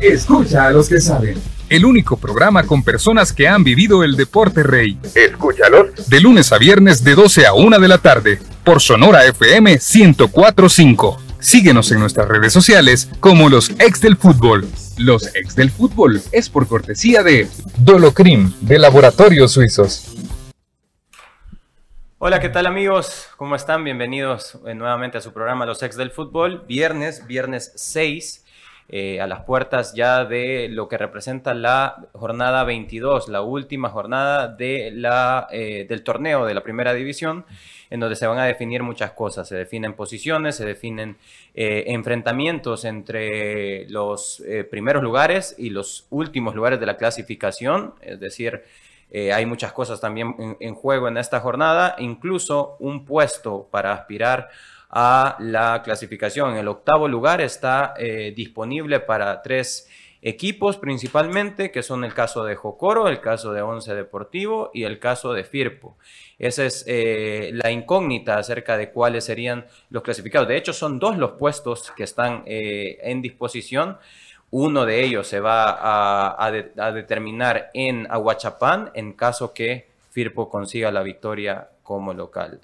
[0.00, 1.40] Escucha a los que saben.
[1.68, 4.98] El único programa con personas que han vivido el deporte rey.
[5.14, 6.10] Escúchalos.
[6.10, 8.40] De lunes a viernes de 12 a 1 de la tarde.
[8.64, 11.22] Por Sonora FM 1045.
[11.38, 14.66] Síguenos en nuestras redes sociales como los ex del fútbol.
[14.98, 20.12] Los ex del fútbol es por cortesía de Dolocrim de Laboratorios Suizos.
[22.18, 23.28] Hola, ¿qué tal amigos?
[23.36, 23.84] ¿Cómo están?
[23.84, 26.64] Bienvenidos eh, nuevamente a su programa Los ex del fútbol.
[26.66, 28.42] Viernes, viernes 6
[28.88, 34.46] eh, a las puertas ya de lo que representa la jornada 22, la última jornada
[34.46, 37.44] de la, eh, del torneo de la primera división,
[37.90, 39.48] en donde se van a definir muchas cosas.
[39.48, 41.16] Se definen posiciones, se definen
[41.56, 48.62] eh, enfrentamientos entre los primeros lugares y los últimos lugares de la clasificación, es decir,
[49.32, 54.50] hay muchas cosas también en, en, juego en esta jornada, incluso un puesto para aspirar
[54.98, 56.56] a la clasificación.
[56.56, 59.90] El octavo lugar está eh, disponible para tres
[60.22, 64.98] equipos principalmente, que son el caso de Jocoro, el caso de Once Deportivo y el
[64.98, 65.98] caso de Firpo.
[66.38, 70.48] Esa es eh, la incógnita acerca de cuáles serían los clasificados.
[70.48, 73.98] De hecho, son dos los puestos que están eh, en disposición.
[74.50, 80.90] Uno de ellos se va a, a determinar en Aguachapán en caso que Firpo consiga
[80.90, 82.60] la victoria como local.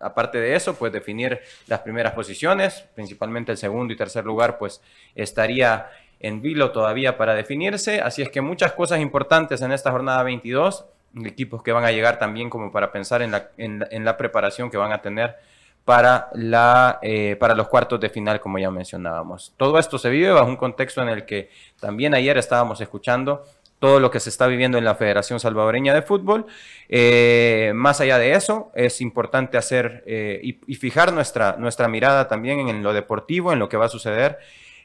[0.00, 4.80] aparte de eso, pues definir las primeras posiciones, principalmente el segundo y tercer lugar, pues
[5.14, 5.90] estaría
[6.20, 8.00] en vilo todavía para definirse.
[8.00, 10.86] Así es que muchas cosas importantes en esta jornada 22,
[11.24, 14.78] equipos que van a llegar también como para pensar en la, en, la preparación que
[14.78, 15.36] van a tener
[15.84, 19.52] para, la, eh, para los cuartos de final, como ya mencionábamos.
[19.58, 23.44] Todo esto se vive bajo un contexto en el que también ayer estábamos escuchando
[23.86, 26.46] todo lo que se está viviendo en la Federación Salvadoreña de Fútbol.
[26.88, 32.68] Eh, más allá de eso, es importante hacer eh, y, fijar nuestra, nuestra mirada también
[32.68, 34.38] en lo deportivo, en lo que va a suceder,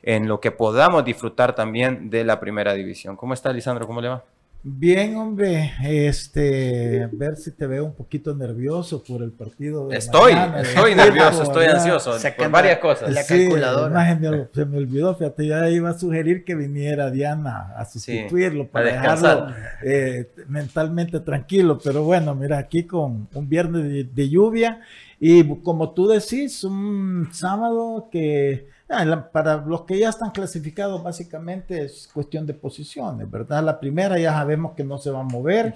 [0.04, 3.16] en lo que podamos disfrutar también de la primera división.
[3.16, 3.88] ¿Cómo está, Lisandro?
[3.88, 4.24] ¿Cómo le va?
[4.64, 9.88] Bien, hombre, este, ver si te veo un poquito nervioso por el partido.
[9.88, 13.12] De estoy, estoy nervioso, estoy ansioso por varias cosas.
[13.12, 14.20] La calculadora.
[14.54, 19.48] se me olvidó, fíjate, ya iba a sugerir que viniera Diana a sustituirlo para dejarlo
[19.84, 24.80] eh, mentalmente tranquilo, pero bueno, mira, aquí con un viernes de lluvia
[25.20, 31.86] y como tú decís, un sábado que Ah, para los que ya están clasificados, básicamente
[31.86, 33.64] es cuestión de posiciones, ¿verdad?
[33.64, 35.74] La primera ya sabemos que no se va a mover.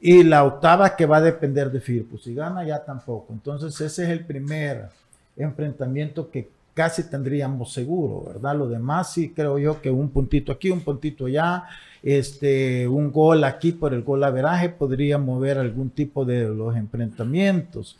[0.00, 2.18] Y la octava que va a depender de Firpo.
[2.18, 3.32] Si gana, ya tampoco.
[3.32, 4.88] Entonces, ese es el primer
[5.36, 8.56] enfrentamiento que casi tendríamos seguro, ¿verdad?
[8.56, 11.64] Lo demás sí creo yo que un puntito aquí, un puntito allá,
[12.02, 17.98] este, un gol aquí por el gol averaje podría mover algún tipo de los enfrentamientos.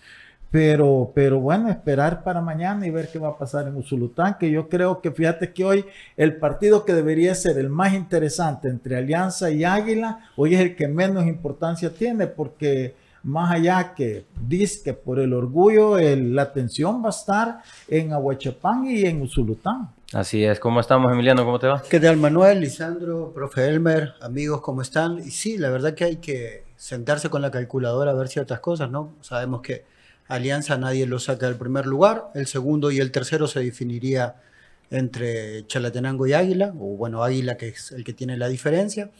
[0.53, 4.51] Pero, pero bueno, esperar para mañana y ver qué va a pasar en Usulután, que
[4.51, 8.99] yo creo que fíjate que hoy el partido que debería ser el más interesante entre
[8.99, 14.83] Alianza y Águila, hoy es el que menos importancia tiene, porque más allá que dice
[14.85, 19.89] que por el orgullo, la atención va a estar en Aguachapán y en Usulután.
[20.13, 21.47] Así es, ¿cómo estamos Emiliano?
[21.47, 21.83] ¿Cómo te va?
[21.89, 25.17] ¿Qué tal Manuel, Lisandro, profe Elmer, amigos, ¿cómo están?
[25.19, 28.91] Y sí, la verdad que hay que sentarse con la calculadora a ver ciertas cosas,
[28.91, 29.15] ¿no?
[29.23, 29.91] Sabemos que
[30.33, 34.37] Alianza nadie lo saca del primer lugar, el segundo y el tercero se definiría
[34.91, 39.11] entre Chalatenango y Águila, o bueno, Águila que es el que tiene la diferencia,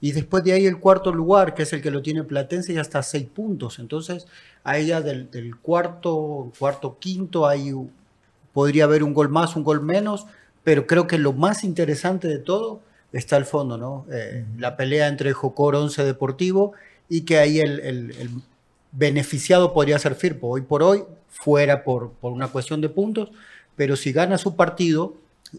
[0.00, 2.80] y después de ahí el cuarto lugar, que es el que lo tiene Platense, ya
[2.80, 4.26] está a seis puntos, entonces
[4.64, 5.28] ahí ya del,
[5.60, 7.72] cuarto, cuarto, quinto, ahí
[8.54, 10.26] podría haber un gol más, un gol menos,
[10.64, 12.80] pero creo que lo más interesante de todo
[13.12, 14.06] está al fondo, ¿no?
[14.10, 16.72] Eh, la pelea entre Jocor 11 Deportivo
[17.10, 18.30] y que ahí el
[18.92, 20.48] beneficiado podría ser Firpo.
[20.48, 23.30] Hoy por hoy, fuera por, por una cuestión de puntos,
[23.74, 25.14] pero si gana su partido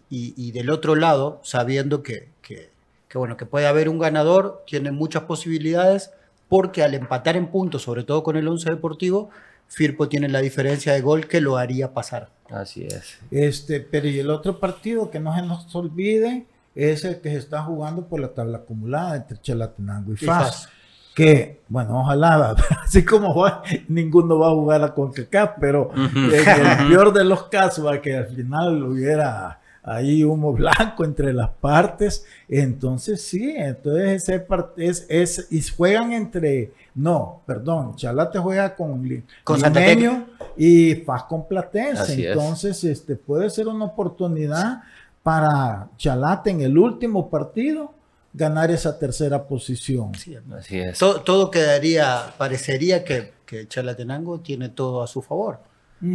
[0.08, 2.70] y, del otro lado, sabiendo que, que,
[3.14, 6.10] bueno, que puede haber un ganador, tiene muchas posibilidades,
[6.48, 9.30] porque al empatar en puntos, sobre todo con el 11 Deportivo,
[9.66, 12.30] Firpo tiene la diferencia de gol que lo haría pasar.
[12.50, 13.18] Así es.
[13.30, 17.38] Este, pero y el otro partido que no se nos olvide es el que se
[17.38, 20.68] está jugando por la tabla acumulada entre Chalatenango y, FAS
[21.14, 26.44] que, bueno, ojalá, así como va, ninguno va a jugar a CONCACAF, pero en el
[26.88, 32.24] peor de los casos, a que al final hubiera ahí humo blanco entre las partes,
[32.48, 34.46] entonces sí, entonces ese
[34.78, 40.26] es, es, y juegan entre, no, perdón, Chalate juega con, con Limeño
[40.56, 44.82] y Faz con Platense, entonces este, puede ser una oportunidad
[45.22, 47.92] para Chalate en el último partido
[48.34, 50.12] ganar esa tercera posición.
[50.58, 50.98] así es.
[50.98, 55.60] Todo, quedaría, parecería que, que Chalatenango tiene todo a su favor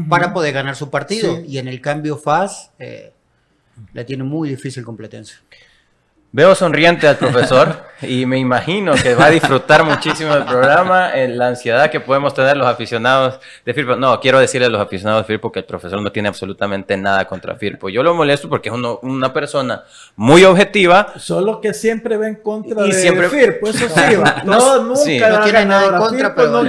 [0.07, 1.39] para poder ganar su partido.
[1.41, 3.13] Y en el cambio FAS, eh,
[3.93, 5.35] le tiene muy difícil Completense.
[6.31, 11.39] Veo sonriente al profesor y me imagino que va a disfrutar muchísimo del programa, en
[11.39, 13.95] la ansiedad que podemos tener los aficionados de Firpo.
[13.95, 17.25] No, quiero decirle a los aficionados de Firpo que el profesor no tiene absolutamente nada
[17.25, 17.89] contra Firpo.
[17.89, 19.83] Yo lo molesto porque es una persona
[20.15, 21.13] muy objetiva.
[21.17, 24.15] Solo que siempre va en contra de Firpo, eso sí.
[24.45, 26.63] No, nunca no tiene nada en contra, pero...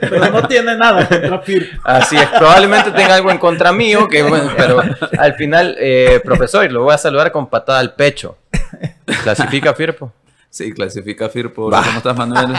[0.00, 1.80] pero no tiene nada contra Firpo.
[1.84, 4.24] Así es, probablemente tenga algo en contra mío, que,
[4.56, 4.82] pero
[5.18, 8.38] al final, eh, profesor, lo voy a saludar con patada al pecho.
[9.22, 10.12] ¿Clasifica Firpo?
[10.54, 11.68] Sí, clasifica Firpo.
[11.68, 12.52] ¿Cómo estás, Manuel?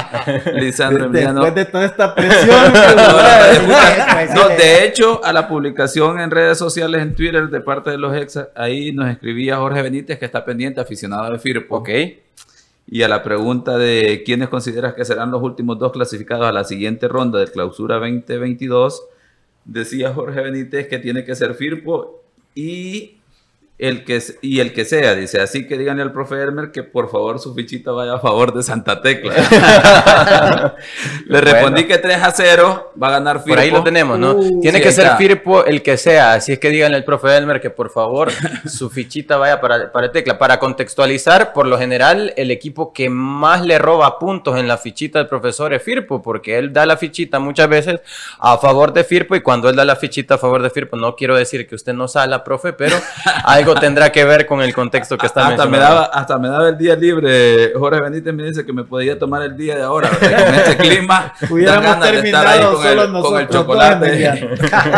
[0.55, 1.43] Lisandro Emiliano.
[1.45, 2.73] Después de toda esta presión.
[4.35, 8.13] no, de hecho, a la publicación en redes sociales, en Twitter, de parte de los
[8.13, 11.77] ex, ahí nos escribía Jorge Benítez, que está pendiente, aficionado de Firpo.
[11.77, 11.89] Ok.
[12.87, 16.65] Y a la pregunta de quiénes consideras que serán los últimos dos clasificados a la
[16.65, 19.03] siguiente ronda de clausura 2022,
[19.63, 22.21] decía Jorge Benítez que tiene que ser Firpo
[22.53, 23.14] y
[23.77, 27.11] el que, y el que sea, dice, así que díganle al profe Elmer que por
[27.11, 29.33] favor su fichita vaya a favor de Santa Tecla.
[31.27, 33.49] Le respondí que 3 a 0 va a ganar Firpo.
[33.49, 34.31] Por ahí lo tenemos, ¿no?
[34.35, 37.59] Uh, Tiene que ser Firpo el que sea, así es que díganle al profe Elmer
[37.59, 38.31] que por favor
[38.65, 40.37] su fichita vaya para, para Tecla.
[40.37, 45.19] Para contextualizar, por lo general, el equipo que más le roba puntos en la fichita
[45.19, 47.99] del profesor es Firpo, porque él da la fichita muchas veces
[48.39, 51.17] a favor de Firpo y cuando él da la fichita a favor de Firpo, no
[51.17, 52.95] quiero decir que usted no sala, profe, pero
[53.43, 56.69] hay tendrá que ver con el contexto que está hasta me daba Hasta me daba
[56.69, 57.73] el día libre.
[57.73, 60.09] Jorge Benítez me dice que me podía tomar el día de ahora.
[60.09, 64.41] con este clima, Hubiéramos terminado con, el, con el chocolate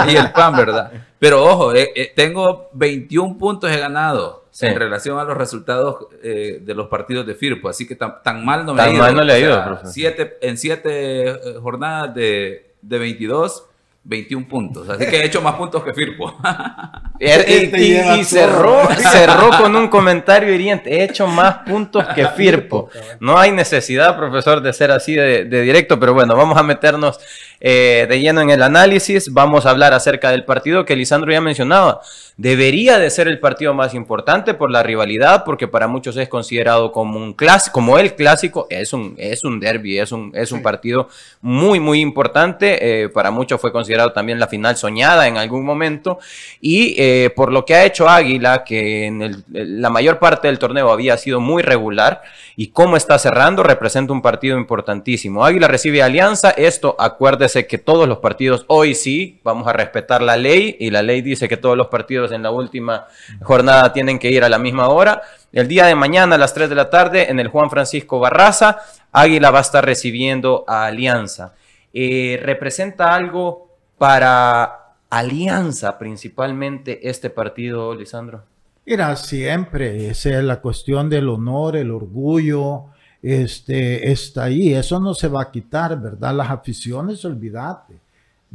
[0.10, 0.92] y el pan, ¿verdad?
[1.20, 4.46] Pero ojo, eh, eh, tengo 21 puntos he ganado.
[4.62, 7.70] en relación a los resultados eh, de los partidos de Firpo.
[7.70, 9.00] Así que tan, mal no me ha ido.
[9.00, 13.64] Mal no le ha ido, siete, en siete jornadas de, de 22
[14.08, 14.88] 21 puntos.
[14.90, 16.34] Así que he hecho más puntos que Firpo.
[17.20, 20.94] y, cerró, cerró con un comentario hiriente.
[20.94, 22.90] He hecho más puntos que Firpo.
[23.20, 27.20] No hay necesidad, profesor, de ser así de, directo, pero bueno, vamos a meternos
[27.60, 29.34] eh, de lleno en el análisis.
[29.34, 32.02] Vamos a hablar acerca del partido que Lisandro ya mencionaba
[32.38, 36.92] debería de ser el partido más importante por la rivalidad, porque para muchos es considerado
[36.92, 40.62] como un clásico, como el clásico, es un, es un derby, es un, es un
[40.62, 41.10] partido
[41.42, 43.04] muy, muy importante.
[43.04, 46.20] Eh, para muchos fue considerado también la final soñada en algún momento.
[46.62, 50.92] Y eh, por lo que ha hecho Águila, que en la mayor parte del torneo
[50.92, 52.22] había sido muy regular,
[52.56, 55.46] y cómo está cerrando, representa un partido importantísimo.
[55.46, 60.38] Águila recibe Alianza, esto acuérdese que todos los partidos hoy sí, vamos a respetar la
[60.38, 63.08] ley, y la ley dice que todos los partidos en la última
[63.42, 65.22] jornada tienen que ir a la misma hora.
[65.52, 68.80] El día de mañana a las 3 de la tarde en el Juan Francisco Barraza,
[69.12, 71.54] Águila va a estar recibiendo a Alianza.
[71.94, 78.44] Eh, ¿Representa algo para Alianza principalmente este partido, Lisandro?
[78.86, 82.86] Mira, siempre, esa es la cuestión del honor, el orgullo,
[83.22, 86.34] este, está ahí, eso no se va a quitar, ¿verdad?
[86.36, 87.96] Las aficiones, olvídate,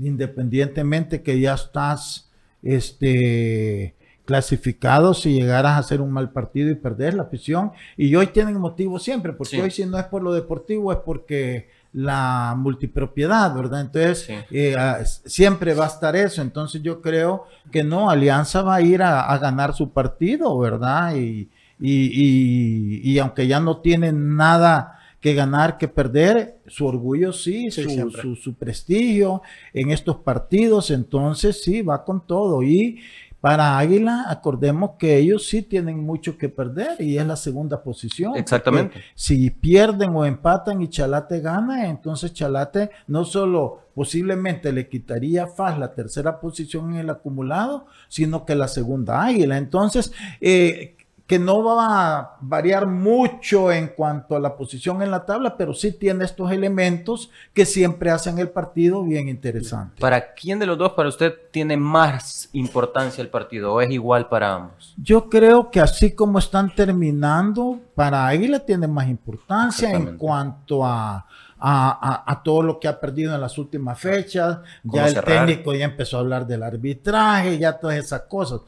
[0.01, 2.31] independientemente que ya estás
[2.63, 3.95] este,
[4.25, 7.73] clasificados si llegaras a hacer un mal partido y perder la afición.
[7.97, 11.69] Y hoy tienen motivo siempre, porque hoy si no es por lo deportivo es porque
[11.93, 13.83] la multipropiedad, ¿verdad?
[13.83, 14.75] Entonces, eh,
[15.05, 16.41] siempre va a estar eso.
[16.41, 21.17] Entonces yo creo que no, Alianza va a ir a, ganar su partido, ¿verdad?
[21.17, 21.51] Y,
[21.85, 28.37] y, y, aunque ya no tienen nada que ganar, que perder, su orgullo sí, su,
[28.37, 32.63] su, prestigio en estos partidos, entonces sí, va con todo.
[32.63, 33.01] Y
[33.41, 38.37] para Águila, acordemos que ellos sí tienen mucho que perder y es la segunda posición.
[38.37, 39.01] Exactamente.
[39.17, 45.79] Si pierden o empatan y Chalate gana, entonces Chalate no solo posiblemente le quitaría FAS
[45.79, 49.59] la tercera posición en el acumulado, sino que la segunda Águila.
[49.59, 55.25] Entonces, eh, que no va a variar mucho en cuanto a la posición en la
[55.25, 60.01] tabla, pero sí tiene estos elementos que siempre hacen el partido bien interesante.
[60.01, 64.29] ¿Para quién de los dos, para usted, tiene más importancia el partido o es igual
[64.29, 64.95] para ambos?
[64.97, 71.27] Yo creo que así como están terminando, para Águila tiene más importancia en cuanto a,
[71.63, 74.59] a, todo lo que ha perdido en las últimas fechas.
[74.83, 78.61] Ya el técnico ya empezó a hablar del arbitraje, ya todas esas cosas.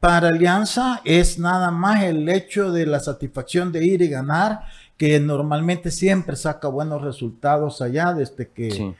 [0.00, 4.62] Para Alianza es nada más el hecho de la satisfacción de ir y ganar,
[4.96, 8.94] que normalmente siempre saca buenos resultados allá desde que,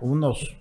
[0.00, 0.56] unos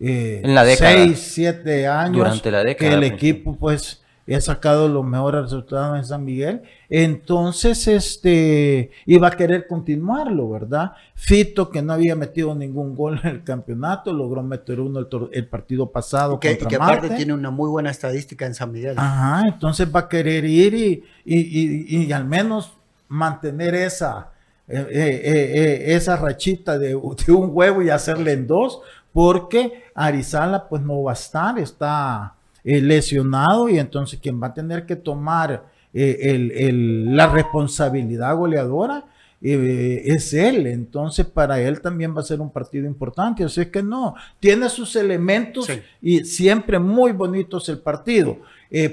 [0.00, 4.02] eh, en la década, seis, siete años durante la década, que el equipo pues
[4.34, 10.92] ha sacado los mejores resultados en San Miguel, entonces este iba a querer continuarlo, ¿verdad?
[11.14, 15.90] Fito, que no había metido ningún gol en el campeonato, logró meter uno el, partido
[15.90, 16.38] pasado.
[16.38, 18.94] Que, contra que aparte tiene una muy buena estadística en San Miguel.
[18.98, 22.72] Ajá, entonces va a querer ir y, y, al menos
[23.08, 24.32] mantener esa,
[24.68, 28.80] eh, eh, eh, esa rachita de, de, un huevo y hacerle en dos,
[29.12, 32.34] porque Arizala pues no va a estar, está
[32.64, 36.70] eh, lesionado y entonces quien va a tener que tomar eh,
[37.06, 39.04] la responsabilidad goleadora
[39.40, 40.66] eh, es él.
[40.66, 43.44] Entonces para él también va a ser un partido importante.
[43.44, 45.68] Así es que no, tiene sus elementos
[46.02, 48.38] y siempre muy bonitos el partido.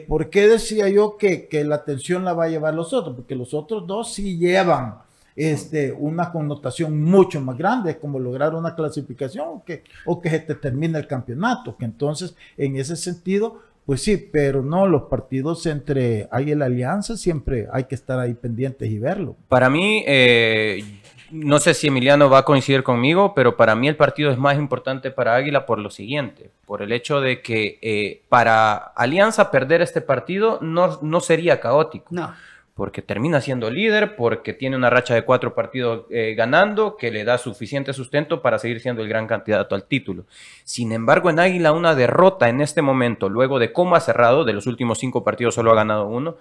[0.07, 3.15] ¿Por qué decía yo que, que la atención la va a llevar los otros?
[3.15, 5.04] Porque los otros dos sí llevan
[5.35, 10.39] este, una connotación mucho más grande, como lograr una clasificación o que, o que se
[10.39, 11.75] te termine el campeonato.
[11.77, 17.17] Que entonces, en ese sentido, pues sí, pero no, los partidos entre hay la alianza
[17.17, 19.35] siempre hay que estar ahí pendientes y verlo.
[19.47, 20.83] Para mí, eh,
[21.31, 24.57] no sé si Emiliano va a coincidir conmigo, pero para mí el partido es más
[24.57, 29.81] importante para Águila por lo siguiente, por el hecho de que eh, para Alianza perder
[29.81, 32.07] este partido no, no sería caótico.
[32.09, 32.33] No
[32.75, 37.23] porque termina siendo líder, porque tiene una racha de cuatro partidos eh, ganando que le
[37.23, 40.25] da suficiente sustento para seguir siendo el gran candidato al título.
[40.65, 44.51] Sin embargo, en Águila una derrota en este momento, luego de cómo ha cerrado, de
[44.51, 46.35] los últimos cinco partidos solo ha ganado uno,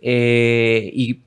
[0.00, 1.20] eh, y,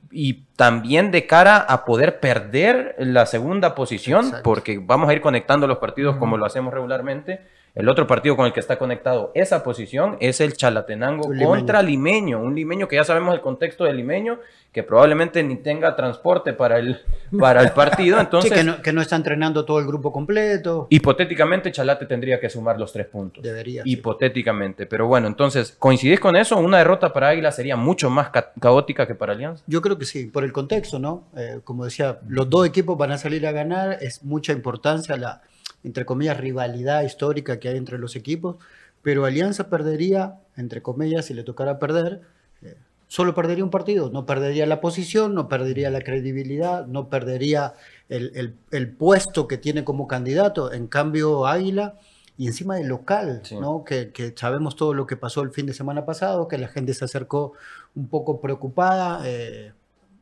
[0.56, 5.80] también de cara a poder perder la segunda posición, porque vamos a ir conectando los
[5.80, 7.42] partidos como lo hacemos regularmente
[7.76, 12.40] el otro partido con el que está conectado esa posición es el Chalatenango contra Limeño.
[12.40, 14.40] Un Limeño que ya sabemos el contexto del Limeño,
[14.72, 17.02] que probablemente ni tenga transporte para el,
[17.38, 18.18] para el partido.
[18.22, 20.88] Entonces, que, no, está entrenando todo el grupo completo.
[20.90, 23.44] Hipotéticamente, Chalate tendría que sumar los tres puntos.
[23.44, 23.82] Debería.
[23.84, 24.86] Hipotéticamente.
[24.86, 26.58] Pero bueno, entonces, ¿coincidís con eso?
[26.58, 28.30] Una derrota para Águila sería mucho más
[28.60, 29.66] caótica que para Alianza.
[29.68, 31.26] Yo creo que sí, por el contexto, ¿no?
[31.36, 35.42] Eh, como decía, los dos equipos van a salir a ganar, es mucha importancia la
[35.86, 38.58] entre comillas, rivalidad histórica que hay entre los equipos,
[39.02, 42.22] pero Alianza perdería, entre comillas, si le tocara perder,
[42.64, 42.76] eh,
[43.08, 47.74] solo perdería un partido, no perdería la posición, no perdería la credibilidad, no perdería
[48.10, 48.56] el,
[48.98, 52.00] puesto que tiene como candidato, en cambio Águila
[52.36, 53.84] y encima del local, ¿no?
[53.84, 57.06] Que, sabemos todo lo que pasó el fin de semana pasado, que la gente se
[57.06, 57.54] acercó
[57.94, 59.22] un poco preocupada.
[59.24, 59.72] Eh,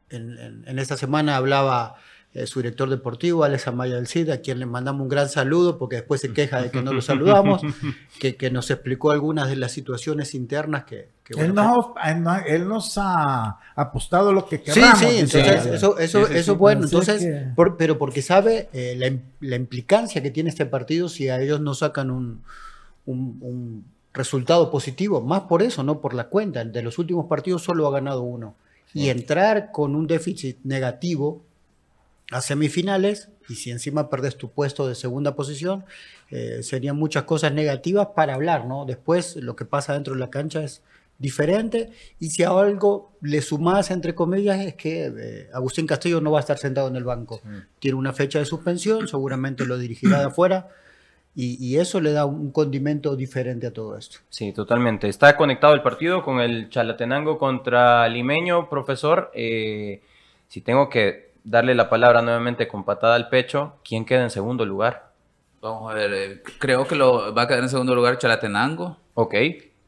[0.10, 1.96] en, en, esta semana hablaba
[2.36, 5.78] eh, su director deportivo, Alex Amaya del CID, a quien le mandamos un gran saludo
[5.78, 7.62] porque después se queja de que no lo saludamos,
[8.20, 11.10] que, que nos explicó algunas de las situaciones internas que...
[11.38, 14.98] él, nos, ha apostado lo que queramos.
[14.98, 19.12] Sí, sí, entonces eso, eso, eso es bueno, entonces, pero porque sabe eh, la,
[19.48, 22.42] la, implicancia que tiene este partido si a ellos no sacan un,
[23.06, 27.88] un, resultado positivo, más por eso, no por la cuenta, de los últimos partidos solo
[27.88, 28.56] ha ganado uno.
[28.96, 31.42] Y entrar con un déficit negativo
[32.34, 35.86] a semifinales y si encima perdes tu puesto de segunda posición,
[36.32, 38.86] eh, serían muchas cosas negativas para hablar, ¿no?
[38.86, 40.82] Después lo que pasa dentro de la cancha es
[41.20, 46.32] diferente y si a algo le sumás, entre comillas, es que eh, Agustín Castillo no
[46.32, 47.40] va a estar sentado en el banco.
[47.80, 50.70] Tiene una fecha de suspensión, seguramente lo dirigirá de afuera.
[51.36, 54.20] Y, eso le da un condimento diferente a todo esto.
[54.30, 55.10] Sí, totalmente.
[55.10, 59.32] Está conectado el partido con el Chalatenango contra Limeño, profesor.
[59.34, 60.02] Eh,
[60.48, 64.66] si tengo que darle la palabra nuevamente con patada al pecho, ¿quién queda en segundo
[64.66, 65.12] lugar?
[65.62, 68.98] Vamos a ver, eh, creo que lo va a quedar en segundo lugar Chalatenango.
[69.14, 69.36] Ok.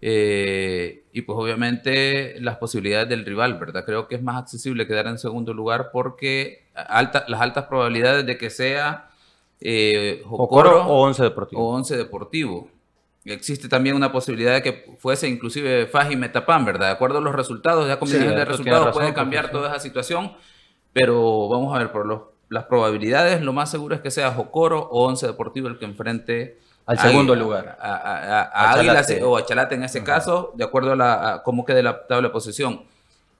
[0.01, 3.83] Eh, y pues obviamente las posibilidades del rival, ¿verdad?
[3.85, 8.49] Creo que es más accesible quedar en segundo lugar porque las altas probabilidades de que
[8.49, 9.09] sea
[9.59, 11.61] eh, Jocoro, o Once Deportivo.
[11.61, 12.69] O Once Deportivo.
[13.23, 16.87] Existe también una posibilidad de que fuese inclusive Faji Metapan, ¿verdad?
[16.87, 20.33] De acuerdo a los resultados, ya combinación de resultados puede cambiar toda esa situación.
[20.95, 25.05] Pero vamos a ver, por las probabilidades, lo más seguro es que sea Jocoro o
[25.05, 27.77] Once Deportivo el que enfrente al segundo lugar.
[27.81, 28.77] A,
[29.25, 32.31] o a Chalate en ese caso, de acuerdo a, la, cómo quede la tabla de
[32.31, 32.83] posición.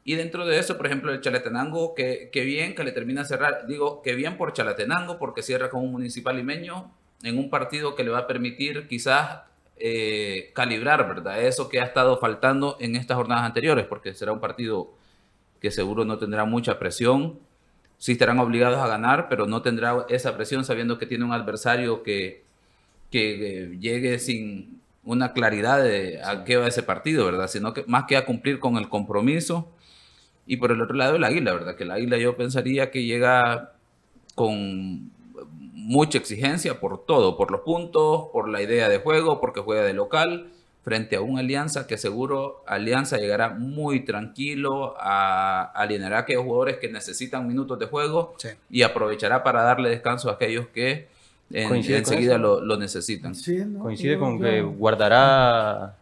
[0.03, 3.65] Y dentro de eso, por ejemplo, el Chalatenango, que, bien que le termina a cerrar,
[3.67, 6.91] digo que bien por Chalatenango, porque cierra con un municipal limeño
[7.24, 9.43] en un partido que le va a permitir quizás
[9.77, 11.41] eh, calibrar, ¿verdad?
[11.41, 14.91] Eso que ha estado faltando en estas jornadas anteriores, porque será un partido
[15.65, 17.39] que seguro no tendrá mucha presión.
[18.05, 22.03] Sí estarán obligados a ganar, pero no tendrá esa presión sabiendo que tiene un adversario
[22.03, 22.43] que,
[23.09, 27.47] que, llegue sin una claridad de a qué va ese partido, ¿verdad?
[27.47, 29.71] Sino que más que a cumplir con el compromiso.
[30.45, 31.75] Y por el otro lado el Águila, ¿verdad?
[31.75, 33.74] Que el Águila yo pensaría que llega
[34.35, 35.12] con
[35.74, 39.93] mucha exigencia por todo, por los puntos, por la idea de juego, porque juega de
[39.95, 40.51] local,
[40.86, 46.77] frente a un Alianza que seguro Alianza llegará muy tranquilo, a, alineará a aquellos jugadores
[46.77, 48.36] que necesitan minutos de juego
[48.70, 51.08] y aprovechará para darle descanso a aquellos que
[51.50, 53.34] enseguida lo, necesitan.
[53.82, 55.96] Coincide con que guardará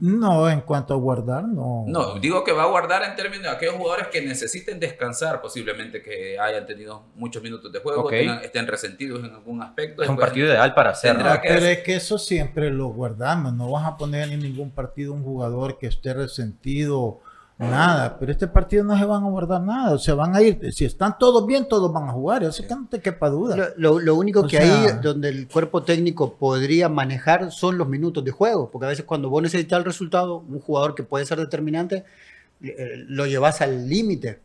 [0.00, 1.84] no, en cuanto a guardar, no.
[1.86, 6.02] No, digo que va a guardar en términos de aquellos jugadores que necesiten descansar, posiblemente
[6.02, 10.02] que hayan tenido muchos minutos de juego, estén resentidos en algún aspecto.
[10.02, 11.24] Es un partido ideal para hacerlo.
[11.42, 13.52] pero es que eso siempre lo guardamos.
[13.54, 17.20] No vas a poner en ningún partido un jugador que esté resentido
[17.58, 20.72] Nada, pero este partido no se van a guardar nada, o sea, van a ir,
[20.72, 23.72] si están todos bien, todos van a jugar, eso que no te quepa duda.
[23.76, 28.70] Lo, único que hay donde el cuerpo técnico podría manejar son los minutos de juego,
[28.70, 32.04] porque a veces cuando vos necesitas el resultado, un jugador que puede ser determinante,
[32.62, 34.38] eh, lo llevas al límite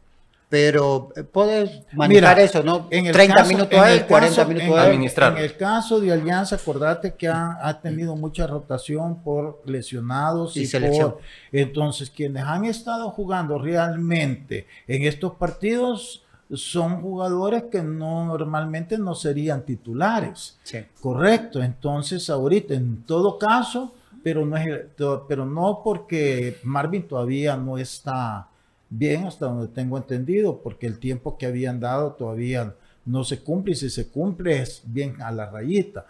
[0.54, 2.88] pero eh, puedes manejar eso, ¿no?
[2.92, 5.02] En 30 minutos a él, 40 minutos a él.
[5.02, 11.16] En el caso de Alianza, acordate que ha, tenido mucha rotación por lesionados y, selección.
[11.52, 19.16] entonces, quienes han estado jugando realmente en estos partidos son jugadores que no normalmente no
[19.16, 20.60] serían titulares.
[21.02, 21.64] Correcto.
[21.64, 24.82] Entonces, ahorita, en todo caso, pero no es,
[25.28, 28.50] pero no porque Marvin todavía no está
[28.98, 33.74] bien hasta donde tengo entendido, porque el tiempo que habían dado todavía no se cumple
[33.74, 36.06] y si se cumple es bien a la rayita.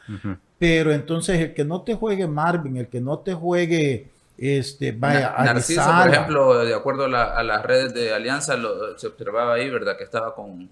[0.59, 5.33] Pero entonces el que no te juegue Marvin, el que no te juegue este, vaya,
[5.37, 8.57] Narciso, por ejemplo, de acuerdo a, las redes de Alianza,
[8.97, 9.97] se observaba ahí, ¿verdad?
[9.97, 10.69] Que estaba con,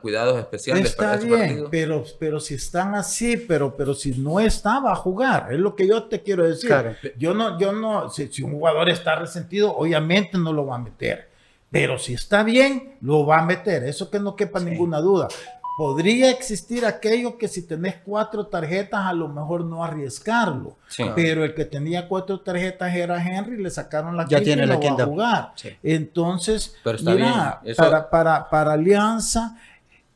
[0.00, 4.80] cuidados especiales está para bien, Pero, pero si están así, pero, pero si no está,
[4.80, 5.52] va a jugar.
[5.52, 6.72] Es lo que yo te quiero decir.
[7.18, 10.78] Yo no, yo no, si, si, un jugador está resentido, obviamente no lo va a
[10.78, 11.35] meter.
[11.70, 13.84] Pero si está bien, lo va a meter.
[13.84, 15.28] Eso que no quepa ninguna duda.
[15.76, 20.76] Podría existir aquello que si tenés cuatro tarjetas, a lo mejor no arriesgarlo.
[21.14, 24.78] Pero el que tenía cuatro tarjetas era Henry, le sacaron la ya tiene y la
[24.78, 25.52] va a jugar.
[25.82, 29.58] Entonces, mira, para, para, para Alianza,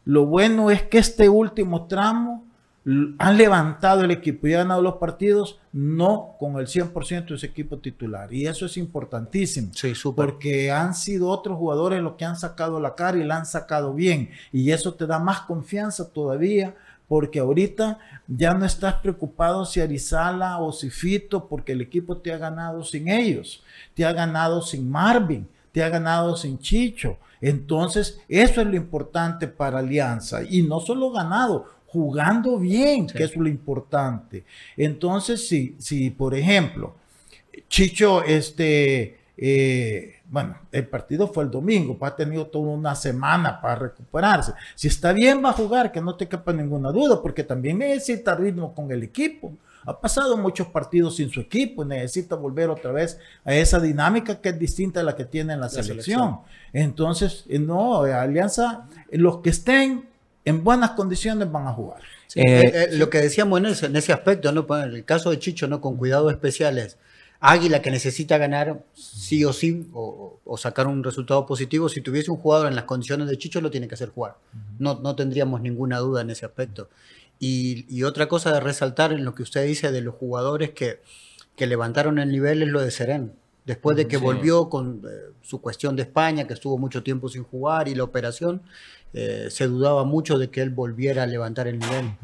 [0.07, 2.50] lo bueno es que este último tramo
[3.18, 7.47] han levantado el equipo y han ganado los partidos, no con el 100% de ese
[7.47, 8.32] equipo titular.
[8.32, 9.70] Y eso es importantísimo.
[9.75, 13.47] Sí, porque han sido otros jugadores los que han sacado la cara y la han
[13.47, 14.30] sacado bien.
[14.52, 16.75] Y eso te da más confianza todavía,
[17.07, 22.33] porque ahorita ya no estás preocupado si Arizala o si Fito, porque el equipo te
[22.33, 23.62] ha ganado sin ellos.
[23.94, 27.18] Te ha ganado sin Marvin, te ha ganado sin Chicho.
[27.40, 30.42] Entonces, eso es lo importante para Alianza.
[30.42, 34.44] Y no solo ganado, jugando bien, que es lo importante.
[34.76, 36.94] Entonces, si, si por ejemplo,
[37.68, 43.61] Chicho, este, eh, bueno, el partido fue el domingo, pues ha tenido toda una semana
[43.61, 44.53] para recuperarse.
[44.74, 48.35] Si está bien, va a jugar, que no te quepa ninguna duda, porque también necesita
[48.35, 49.53] ritmo con el equipo.
[49.85, 54.40] Ha pasado muchos partidos sin su equipo y necesita volver otra vez a esa dinámica
[54.40, 56.40] que es distinta a la que tiene en la, selección.
[56.72, 60.10] Entonces, eh, no, Alianza, los que estén
[60.50, 62.00] en buenas condiciones van a jugar.
[62.34, 64.66] Eh, eh, eh, lo que decíamos en ese, en ese aspecto, ¿no?
[64.66, 65.80] Pues, en el caso de Chicho, ¿no?
[65.80, 66.98] Con cuidados especiales.
[67.42, 72.36] Águila que necesita ganar sí o sí o, sacar un resultado positivo, si tuviese un
[72.36, 74.36] jugador en las condiciones de Chicho lo tiene que hacer jugar.
[74.78, 76.90] No, no tendríamos ninguna duda en ese aspecto.
[77.38, 81.00] Y, otra cosa de resaltar en lo que usted dice de los jugadores que,
[81.56, 83.32] que levantaron el nivel es lo de Serén.
[83.70, 85.00] Después de que volvió con
[85.42, 88.62] su cuestión de España, que estuvo mucho tiempo sin jugar y la operación,
[89.14, 92.16] eh, se dudaba mucho de que él volviera a levantar el nivel.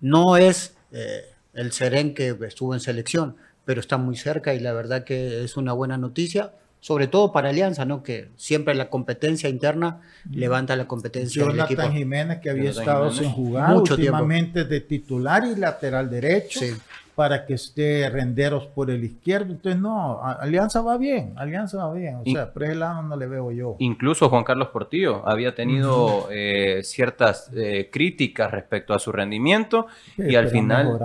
[0.00, 3.34] No es eh, el Seren que estuvo en selección,
[3.64, 7.48] pero está muy cerca y la verdad que es una buena noticia, sobre todo para
[7.48, 8.04] Alianza, ¿no?
[8.04, 11.82] que siempre la competencia interna levanta la competencia del equipo.
[11.90, 16.60] Jiménez, que había estado sin jugar últimamente de titular y lateral derecho.
[16.60, 16.74] Sí
[17.14, 19.52] para que esté Renderos por el izquierdo.
[19.52, 22.16] Entonces, no, Alianza va bien, Alianza va bien.
[22.16, 23.76] O sea, por ese lado no le veo yo.
[23.78, 30.34] Incluso Juan Carlos Portillo había tenido eh, ciertas eh, críticas respecto a su rendimiento y
[30.36, 30.98] al final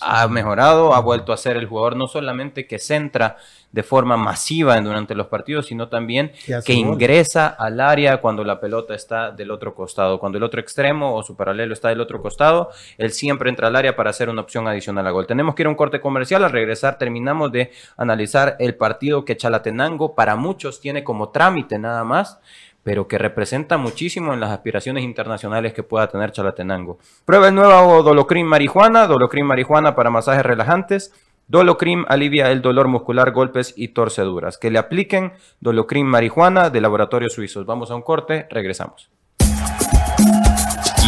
[0.00, 3.36] ha mejorado, ha vuelto a ser el jugador no solamente que centra
[3.74, 6.30] de forma masiva durante los partidos, sino también
[6.64, 10.20] que ingresa al área cuando la pelota está del otro costado.
[10.20, 13.74] Cuando el otro extremo o su paralelo está del otro costado, él siempre entra al
[13.74, 15.26] área para hacer una opción adicional a gol.
[15.26, 16.44] Tenemos que ir a un corte comercial.
[16.44, 22.04] Al regresar terminamos de analizar el partido que Chalatenango para muchos tiene como trámite nada
[22.04, 22.38] más
[22.84, 26.98] pero que representa muchísimo en las aspiraciones internacionales que pueda tener Chalatenango.
[27.24, 31.10] Prueba el nuevo Dolocrin Marijuana, Dolocrin Marijuana para masajes relajantes,
[31.46, 34.58] Dolocrim alivia el dolor muscular, golpes y torceduras.
[34.58, 37.66] Que le apliquen Dolocrim marihuana de laboratorios suizos.
[37.66, 39.10] Vamos a un corte, regresamos.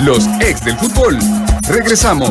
[0.05, 1.19] Los ex del fútbol.
[1.69, 2.31] Regresamos.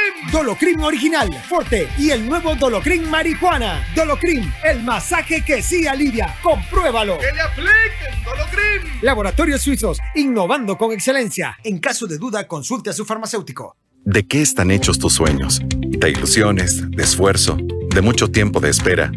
[0.31, 3.85] Dolocrin Original, Forte y el nuevo Dolocrin Marihuana.
[3.93, 6.35] Dolocrin, el masaje que sí alivia.
[6.41, 7.17] Compruébalo.
[7.17, 8.99] ¡Que le apliquen Dolocrin!
[9.01, 11.57] Laboratorios Suizos, innovando con excelencia.
[11.65, 13.75] En caso de duda, consulte a su farmacéutico.
[14.05, 15.61] ¿De qué están hechos tus sueños?
[15.67, 17.57] De ilusiones, de esfuerzo,
[17.93, 19.11] de mucho tiempo de espera.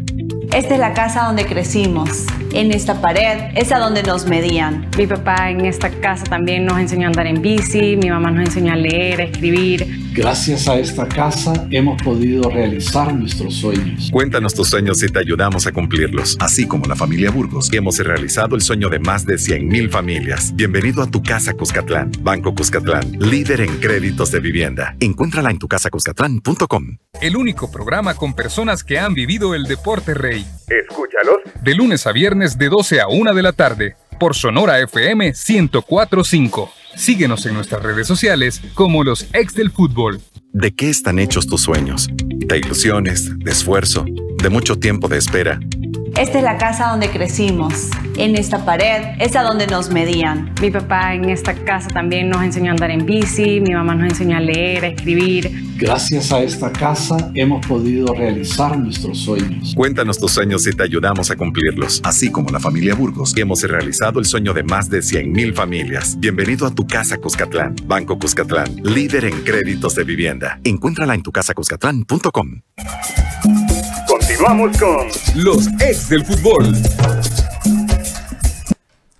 [0.53, 2.25] Esta es la casa donde crecimos.
[2.51, 4.89] En esta pared es a donde nos medían.
[4.97, 8.47] Mi papá en esta casa también nos enseñó a andar en bici, mi mamá nos
[8.47, 10.04] enseñó a leer, a escribir.
[10.15, 14.09] Gracias a esta casa hemos podido realizar nuestros sueños.
[14.13, 16.37] Cuéntanos tus sueños y te ayudamos a cumplirlos.
[16.39, 20.55] Así como la familia Burgos, hemos realizado el sueño de más de 100.000 familias.
[20.55, 22.13] Bienvenido a tu casa Cuscatlán.
[22.21, 24.95] Banco Cuscatlán, líder en créditos de vivienda.
[25.01, 26.97] Encuéntrala en tucasacuscatlán.com.
[27.21, 30.45] El único programa con personas que han vivido el deporte rey.
[30.69, 35.33] Escúchalos de lunes a viernes de 12 a 1 de la tarde por Sonora FM
[35.33, 36.84] 1045.
[36.95, 40.21] Síguenos en nuestras redes sociales como los ex del fútbol.
[40.53, 42.07] ¿De qué están hechos tus sueños?
[42.25, 44.05] De ilusiones, de esfuerzo,
[44.41, 45.59] de mucho tiempo de espera.
[46.17, 47.89] Esta es la casa donde crecimos.
[48.15, 50.55] En esta pared es a donde nos medían.
[50.61, 54.11] Mi papá en esta casa también nos enseñó a andar en bici, mi mamá nos
[54.11, 55.51] enseñó a leer, a escribir.
[55.77, 59.73] Gracias a esta casa hemos podido realizar nuestros sueños.
[59.75, 61.99] Cuéntanos tus sueños y te ayudamos a cumplirlos.
[62.05, 66.17] Así como la familia Burgos, hemos realizado el sueño de más de 100.000 familias.
[66.17, 67.75] Bienvenido a tu casa Cuscatlán.
[67.83, 70.61] Banco Cuscatlán, líder en créditos de vivienda.
[70.63, 72.61] Encuéntrala en tucasacuscatlán.com.
[74.27, 76.73] Continuamos con los ex del fútbol.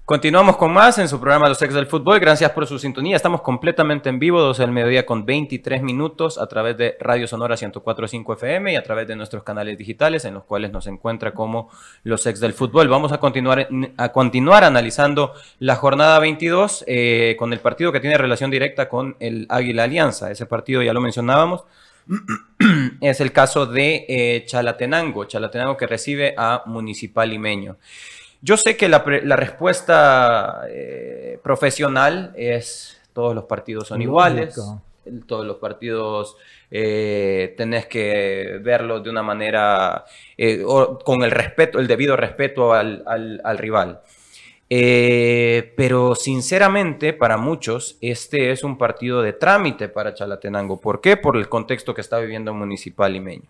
[0.04, 2.20] Continuamos con más en su programa Los Ex del Fútbol.
[2.20, 3.16] Gracias por su sintonía.
[3.16, 7.56] Estamos completamente en vivo, 12 del mediodía con 23 minutos a través de Radio Sonora
[7.56, 11.70] 104.5 FM y a través de nuestros canales digitales en los cuales nos encuentra como
[12.04, 12.88] Los Ex del Fútbol.
[12.88, 18.18] Vamos a continuar, a continuar analizando la jornada 22 eh, con el partido que tiene
[18.18, 20.32] relación directa con el Águila Alianza.
[20.32, 21.64] Ese partido ya lo mencionábamos.
[23.02, 27.78] es el caso de eh, Chalatenango, Chalatenango que recibe a Municipal Limeño.
[28.42, 34.60] Yo sé que la, respuesta eh, profesional es todos los partidos son iguales,
[35.26, 36.36] todos los partidos
[36.70, 40.06] eh, tenés que verlo de una manera
[41.04, 44.02] con el respeto, el debido respeto al, al rival.
[44.70, 50.82] Eh, pero sinceramente, para muchos, este es un partido de trámite para Chalatenango.
[50.82, 51.18] ¿Por qué?
[51.18, 53.50] Por el contexto que está viviendo Municipal Limeño.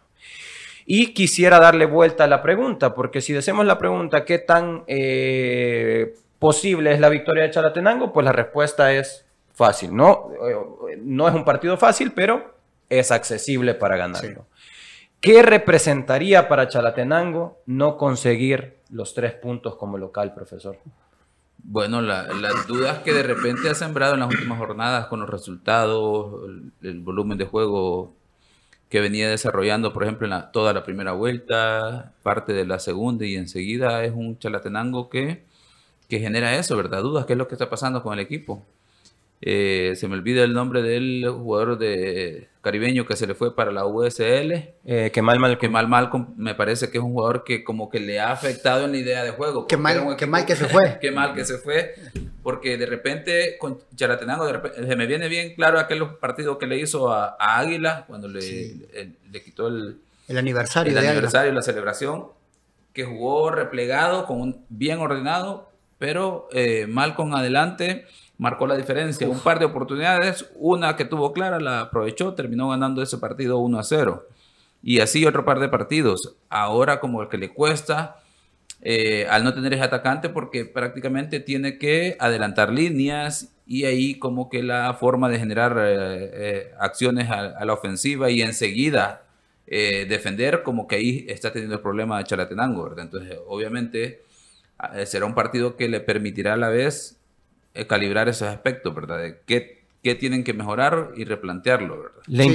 [0.86, 6.14] Y quisiera darle vuelta a la pregunta, porque si decimos la pregunta, ¿qué tan eh,
[6.38, 8.14] posible es la victoria de Chalatenango?
[8.14, 9.96] Pues la respuesta es fácil.
[9.96, 12.54] No, eh, no es un partido fácil, pero
[12.90, 14.46] es accesible para ganarlo.
[15.22, 20.78] ¿Qué representaría para Chalatenango no conseguir los tres puntos como local, profesor?
[21.58, 26.50] Bueno, las dudas que de repente ha sembrado en las últimas jornadas con los resultados,
[26.82, 28.14] el, volumen de juego
[28.90, 33.36] que venía desarrollando, por ejemplo, en toda la primera vuelta, parte de la segunda y
[33.36, 35.44] enseguida es un chalatenango que,
[36.08, 37.02] que genera eso, ¿verdad?
[37.02, 38.64] Dudas, ¿qué es lo que está pasando con el equipo?
[39.42, 43.72] Eh, se me olvida el nombre del jugador de caribeño que se le fue para
[43.72, 44.74] la USL.
[44.86, 47.90] Eh, que mal, mal, que mal, mal, me parece que es un jugador que como
[47.90, 49.68] que le ha afectado en la idea de juego.
[49.68, 50.98] Qué mal, qué mal que se fue.
[51.02, 51.94] qué mal que se fue,
[52.42, 57.12] porque de repente con Charatenango, se me viene bien claro aquel partido que le hizo
[57.12, 58.40] a, Águila cuando le,
[59.32, 62.28] le, quitó el, el aniversario, el aniversario, la celebración,
[62.94, 65.70] que jugó replegado, con un, bien ordenado,
[66.00, 68.06] pero eh, mal con adelante
[68.38, 69.28] marcó la diferencia.
[69.30, 73.80] Un par de oportunidades, una que tuvo clara la aprovechó, terminó ganando ese partido 1
[73.80, 74.28] a 0.
[74.84, 76.36] Y así otro par de partidos.
[76.50, 78.18] Ahora como el que le cuesta
[78.88, 84.48] eh, al no tener ese atacante porque prácticamente tiene que adelantar líneas y ahí como
[84.48, 89.24] que la forma de generar eh, eh, acciones a, la ofensiva y enseguida
[89.66, 93.06] defender como que ahí está teniendo el problema de Chalatenango, ¿verdad?
[93.06, 94.22] Entonces obviamente
[95.08, 97.20] será un partido que le permitirá a la vez
[97.88, 99.20] calibrar esos aspectos, ¿verdad?
[99.20, 102.22] De qué, qué, tienen que mejorar y replantearlo, ¿verdad?
[102.28, 102.46] Le,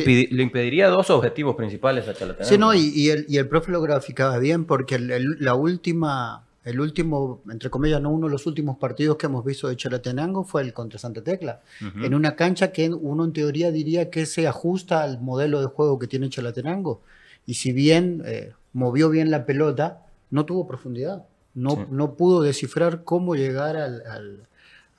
[0.43, 2.49] impediría dos objetivos principales a Chalatenango.
[2.49, 7.43] Sí, no, y, el, y el profe lo graficaba bien porque la última, el último,
[7.51, 10.73] entre comillas, no uno de los últimos partidos que hemos visto de Chalatenango fue el
[10.73, 15.21] contra Santa Tecla, en una cancha que uno en teoría diría que se ajusta al
[15.21, 17.03] modelo de juego que tiene Chalatenango.
[17.47, 21.25] Y si bien eh, movió bien la pelota, no tuvo profundidad.
[21.55, 24.47] No, no pudo descifrar cómo llegar al,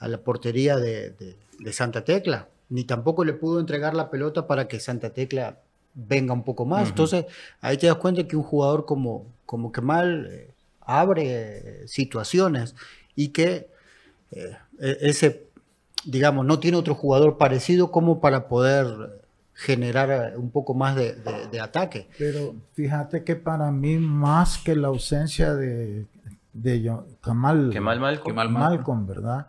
[0.01, 1.37] a la portería de,
[1.71, 5.59] Santa Tecla, ni tampoco le pudo entregar la pelota para que Santa Tecla
[5.93, 6.89] venga un poco más.
[6.89, 7.25] Entonces,
[7.61, 10.49] ahí te das cuenta que un jugador como, como Kemal eh,
[10.81, 12.75] abre situaciones
[13.15, 13.69] y que
[14.31, 15.45] eh, e-, ese,
[16.03, 19.21] digamos, no tiene otro jugador parecido como para poder
[19.53, 22.09] generar un poco más de, ataque.
[22.17, 26.07] Pero fíjate que para mí, más que la ausencia de,
[26.53, 29.47] de Kamal, Kemal Malcolm, Malcolm, ¿verdad?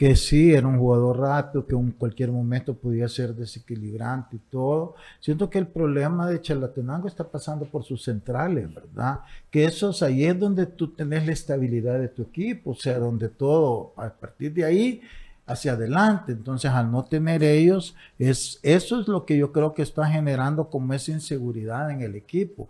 [0.00, 4.94] Que sí, era un jugador rápido, que en cualquier momento podía ser desequilibrante y todo.
[5.20, 9.20] Siento que el problema de Chalatenango está pasando por sus centrales, ¿verdad?
[9.50, 13.28] Que esos ahí es donde tú tenés la estabilidad de tu equipo, o sea, donde
[13.28, 15.02] todo, a partir de ahí
[15.50, 16.32] hacia adelante.
[16.32, 20.68] Entonces, al no tener ellos, es, eso es lo que yo creo que está generando
[20.70, 22.68] como esa inseguridad en el equipo.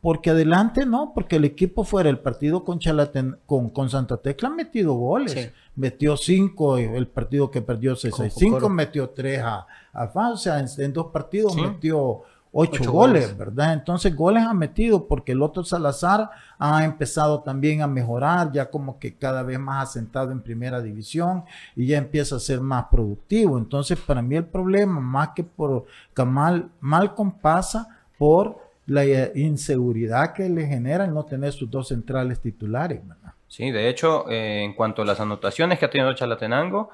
[0.00, 4.48] Porque adelante no, porque el equipo fuera el partido con, Chalaten, con, con Santa Tecla
[4.48, 5.52] ha metido goles.
[5.76, 11.06] Metió cinco, el partido que perdió 6-5, metió tres a, a O sea, en, dos
[11.12, 13.72] partidos metió ocho, goles, ¿verdad?
[13.72, 18.98] Entonces goles ha metido porque el otro Salazar ha empezado también a mejorar, ya como
[18.98, 23.58] que cada vez más asentado en primera división y ya empieza a ser más productivo.
[23.58, 27.88] Entonces, para mí el problema, más que por Kamal, Malcolm pasa
[28.18, 33.00] por la inseguridad que le genera el no tener sus dos centrales titulares.
[33.48, 36.90] Sí, de hecho, eh, en cuanto a las anotaciones que ha tenido Chalatenango,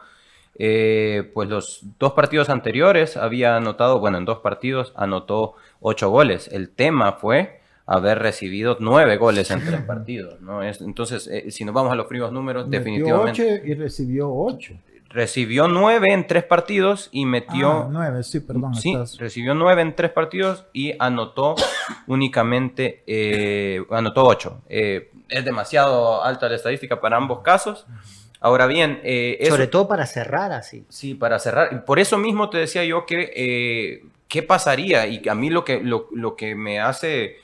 [0.59, 6.49] eh, pues los dos partidos anteriores había anotado, bueno, en dos partidos anotó ocho goles.
[6.53, 10.63] El tema fue haber recibido nueve goles en tres partidos, ¿no?
[10.63, 13.63] Es, entonces, eh, si nos vamos a los fríos números, definitivamente...
[13.65, 14.75] y recibió ocho
[15.11, 17.71] recibió nueve en tres partidos y metió.
[17.71, 18.75] Ah, nueve, sí, perdón.
[18.75, 21.55] Sí, recibió nueve en tres partidos y anotó
[22.07, 24.63] únicamente, eh, anotó ocho.
[24.69, 27.87] Eh, es demasiado alta la estadística para ambos casos.
[28.41, 30.85] Ahora bien, eh, sobre todo para cerrar así.
[30.89, 31.85] Sí, para cerrar.
[31.85, 36.37] Por eso mismo te decía yo que qué pasaría y a mí lo que lo
[36.37, 37.37] que me hace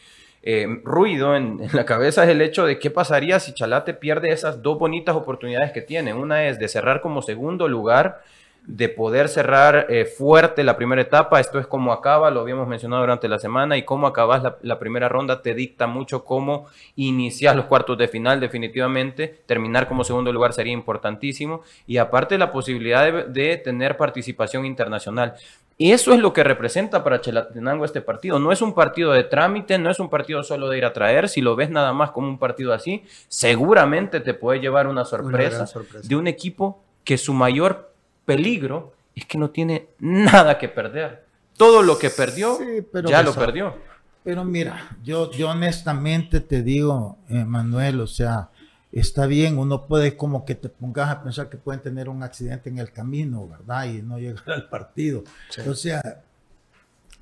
[0.46, 4.62] eh, ruido en, la cabeza es el hecho de qué pasaría si Chalate pierde esas
[4.62, 6.12] dos bonitas oportunidades que tiene.
[6.12, 8.22] Una es de cerrar como segundo lugar
[8.66, 11.38] de poder cerrar eh, fuerte la primera etapa.
[11.38, 15.09] Esto es como acaba, lo habíamos mencionado durante la semana, y cómo acabas la, primera
[15.09, 19.42] ronda te dicta mucho cómo iniciar los cuartos de final definitivamente.
[19.46, 21.62] Terminar como segundo lugar sería importantísimo.
[21.87, 25.35] Y aparte la posibilidad de, de tener participación internacional.
[25.77, 28.38] Y eso es lo que representa para Chelatenango este partido.
[28.38, 31.29] No es un partido de trámite, no es un partido solo de ir a traer.
[31.29, 35.66] Si lo ves nada más como un partido así, seguramente te puede llevar una sorpresa.
[36.03, 37.93] de un equipo que su mayor
[38.24, 41.24] peligro es que no tiene nada que perder.
[41.56, 42.58] Todo lo que perdió,
[43.06, 43.76] ya lo perdió.
[44.24, 48.48] Pero mira, yo, yo honestamente te digo, Manuel, o sea,
[48.90, 52.70] está bien, uno puede como que te pongas a pensar que pueden tener un accidente
[52.70, 53.84] en el camino, ¿verdad?
[53.84, 55.24] Y no llegar al partido.
[55.68, 56.22] O sea,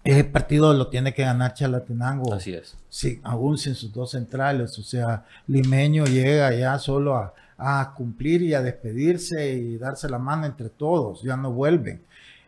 [0.05, 2.35] ese partido lo tiene que ganar Chalatenango.
[2.35, 2.77] Así es.
[2.89, 4.79] Sí, aún sin sus dos centrales.
[4.79, 10.19] O sea, Limeño llega ya solo a, a cumplir y a despedirse y darse la
[10.19, 12.03] mano entre todos, ya no vuelven.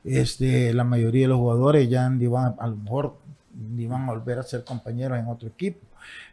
[0.04, 3.16] Este, la mayoría de los jugadores ya ni van, a lo mejor
[3.74, 5.80] ni van a volver a ser compañeros en otro equipo.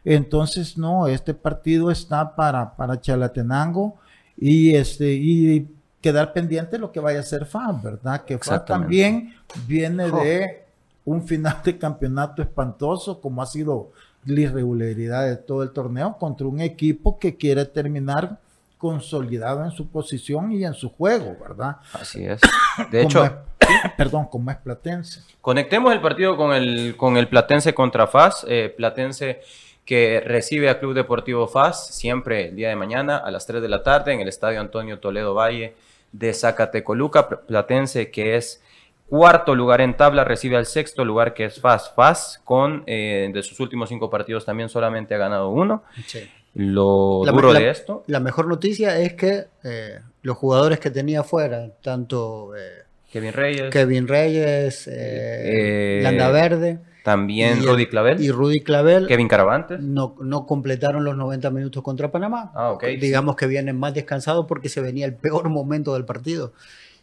[0.04, 3.96] Entonces, no, este partido está para, para Chalatenango
[4.36, 5.68] y, este, y
[6.00, 8.24] quedar pendiente de lo que vaya a ser FAM, ¿verdad?
[8.24, 9.34] Que FAM también
[9.66, 10.64] viene de
[11.04, 13.90] un final de campeonato espantoso, como ha sido
[14.24, 18.38] la irregularidad de todo el torneo, contra un equipo que quiere terminar
[18.82, 21.76] consolidado en su posición y en su juego, ¿verdad?
[21.92, 22.40] Así es.
[22.90, 23.22] De hecho,
[23.96, 25.20] perdón, como es Platense.
[25.40, 28.44] Conectemos el partido con el, con el Platense contra FAS.
[28.48, 29.40] Eh, Platense
[29.84, 33.68] que recibe a Club Deportivo FAS siempre el día de mañana a las 3 de
[33.68, 35.76] la tarde en el Estadio Antonio Toledo Valle
[36.10, 37.28] de Zacatecoluca.
[37.28, 38.64] Platense que es
[39.08, 41.92] cuarto lugar en tabla, recibe al sexto lugar que es FAS.
[41.94, 45.84] FAS con eh, de sus últimos cinco partidos también solamente ha ganado uno.
[46.04, 46.28] Sí.
[46.54, 48.04] Lo duro de esto.
[48.06, 53.70] La mejor noticia es que eh, los jugadores que tenía fuera, tanto eh, Kevin Reyes,
[53.70, 56.78] Kevin Reyes, eh, Landa Verde.
[57.04, 58.22] También Rudy Clavel.
[58.22, 59.06] Y Rudy Clavel.
[59.08, 59.80] Kevin Caravantes.
[59.80, 62.52] No, no completaron los 90 minutos contra Panamá.
[62.54, 66.52] Ah, okay, Digamos que vienen más descansados porque se venía el peor momento del partido.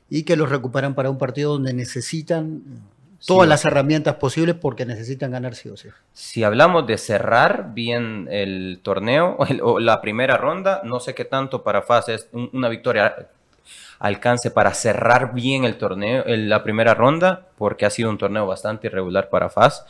[0.10, 2.64] Y que los recuperan para un partido donde necesitan
[3.26, 5.90] todas las herramientas posibles porque necesitan ganar sí o sí.
[6.14, 11.64] Si hablamos de cerrar bien el torneo o la primera ronda, no sé qué tanto
[11.64, 13.30] para FAS es una victoria
[14.00, 18.88] alcance para cerrar bien el torneo, la primera ronda, porque ha sido un torneo bastante
[18.88, 19.86] irregular para FAS.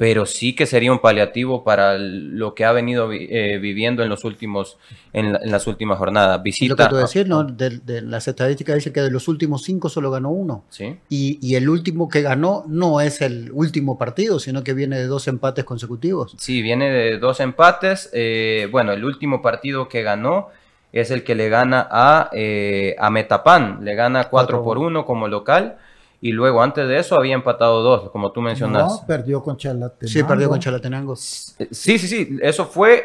[0.00, 4.24] Pero sí que sería un paliativo para lo que ha venido eh, viviendo en los
[4.24, 4.78] últimos
[5.12, 6.42] en, las últimas jornadas.
[6.42, 6.70] Visita.
[6.70, 7.44] Lo que tú decir, ¿no?
[7.44, 10.64] De, las estadísticas dice que de los últimos cinco solo ganó uno.
[10.70, 10.96] Sí.
[11.10, 15.28] Y, el último que ganó no es el último partido, sino que viene de dos
[15.28, 16.34] empates consecutivos.
[16.38, 18.08] Sí, viene de dos empates.
[18.14, 20.48] Eh, bueno, el último partido que ganó
[20.94, 25.28] es el que le gana a, eh, a Metapan, le gana 4 por 1 como
[25.28, 25.76] local.
[26.22, 29.00] Y luego, antes de eso, había empatado dos, como tú mencionas.
[29.00, 30.06] No, perdió con Chalatenango.
[30.06, 31.16] Sí, perdió con Chalatenango.
[31.16, 32.38] Sí, sí, sí.
[32.42, 33.04] Eso fue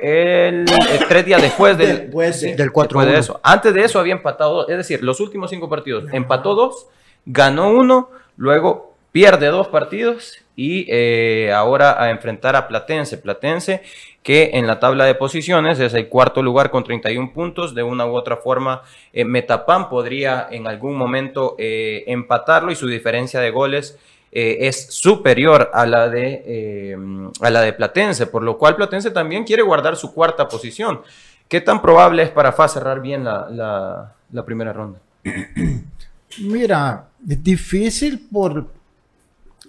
[0.50, 0.66] el,
[1.08, 3.40] tres días después del, del 4 de eso.
[3.42, 4.70] Antes de eso había empatado dos.
[4.70, 6.06] Es decir, los últimos cinco partidos.
[6.12, 6.88] Empató dos,
[7.26, 13.18] ganó uno, luego pierde dos partidos y eh, ahora a enfrentar a Platense.
[13.18, 13.82] Platense
[14.26, 17.76] que en la tabla de posiciones es el cuarto lugar con 31 puntos.
[17.76, 18.82] De una u otra forma,
[19.14, 24.00] eh, Metapan podría en algún momento eh, empatarlo y su diferencia de goles
[24.32, 26.98] eh, es superior a la, de,
[27.40, 31.02] a la de Platense, por lo cual Platense también quiere guardar su cuarta posición.
[31.48, 35.00] ¿Qué tan probable es para FA cerrar bien la, la primera ronda?
[36.40, 38.66] Mira, es difícil por,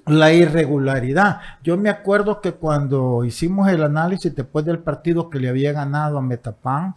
[0.07, 1.41] la irregularidad.
[1.63, 6.19] Yo me acuerdo que cuando hicimos el análisis después del partido que le había ganado
[6.19, 6.95] a Metapan,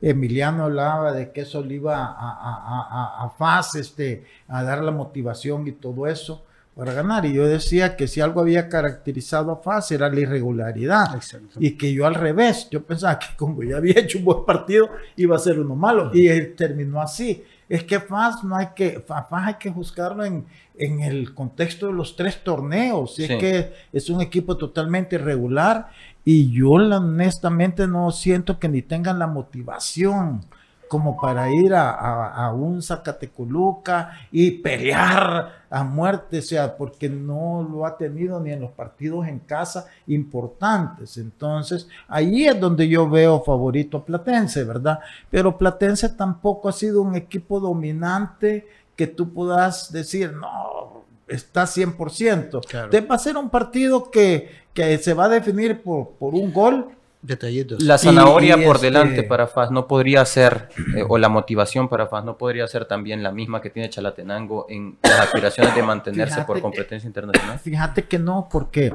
[0.00, 4.92] Emiliano hablaba de que eso le iba a, a, a, FAS este, a dar la
[4.92, 6.44] motivación y todo eso
[6.76, 7.26] para ganar.
[7.26, 11.20] Y yo decía que si algo había caracterizado a FAS era la irregularidad.
[11.58, 14.88] Y que yo al revés, yo pensaba que como ya había hecho un buen partido,
[15.16, 16.10] iba a ser uno malo.
[16.14, 17.44] Y él terminó así.
[17.68, 21.92] Es que FAS no hay que, FAS hay que juzgarlo en, en el contexto de
[21.92, 23.18] los tres torneos.
[23.18, 25.90] Es que es un equipo totalmente irregular
[26.24, 30.42] y yo honestamente no siento que ni tengan la motivación
[30.88, 37.84] como para ir a, un Zacatecoluca y pelear a muerte, o sea, porque no lo
[37.84, 41.18] ha tenido ni en los partidos en casa importantes.
[41.18, 44.98] Entonces, ahí es donde yo veo favorito a Platense, ¿verdad?
[45.30, 52.66] Pero Platense tampoco ha sido un equipo dominante que tú puedas decir, no, está 100%.
[52.66, 52.90] Claro.
[53.08, 56.88] va a ser un partido que, que se va a definir por, por un gol.
[57.20, 57.82] Detallitos.
[57.82, 62.06] La zanahoria por este delante para FAS no podría ser, eh, o la motivación para
[62.06, 66.42] FAS no podría ser también la misma que tiene Chalatenango en las aspiraciones de mantenerse
[66.42, 67.58] por competencia internacional.
[67.58, 68.94] Fíjate que no, porque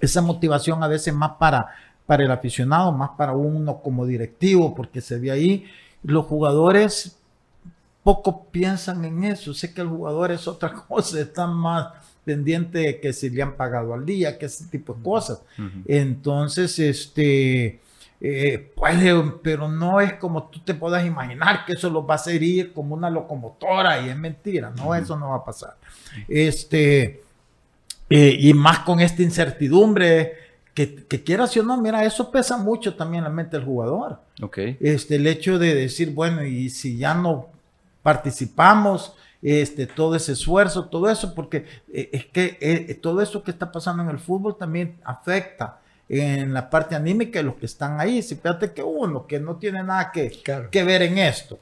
[0.00, 1.74] esa motivación a veces más para,
[2.06, 5.66] para el aficionado, más para uno como directivo, porque se ve ahí,
[6.02, 7.18] los jugadores
[8.02, 9.52] poco piensan en eso.
[9.52, 11.88] Sé que el jugador es otra cosa, están más
[12.26, 15.42] pendiente de que si le han pagado al día, que ese tipo de cosas.
[15.86, 17.80] Entonces, este,
[18.20, 22.16] eh, puede, pero no es como tú te puedas imaginar que eso lo va a
[22.16, 25.76] hacer ir como una locomotora y es mentira, no, eso no va a pasar.
[26.26, 27.22] Este,
[28.10, 30.32] eh, y más con esta incertidumbre,
[30.74, 34.20] que, que quieras o no, mira, eso pesa mucho también en la mente del jugador.
[34.42, 34.76] Okay.
[34.80, 37.48] Este, el hecho de decir, bueno, y si ya no
[38.02, 43.50] participamos, este, todo ese esfuerzo, todo eso, porque eh, es que eh, todo eso que
[43.50, 48.00] está pasando en el fútbol también afecta en la parte anímica de los que están
[48.00, 48.22] ahí.
[48.22, 50.30] Si fíjate que uno que no tiene nada que,
[50.70, 51.58] que ver en esto,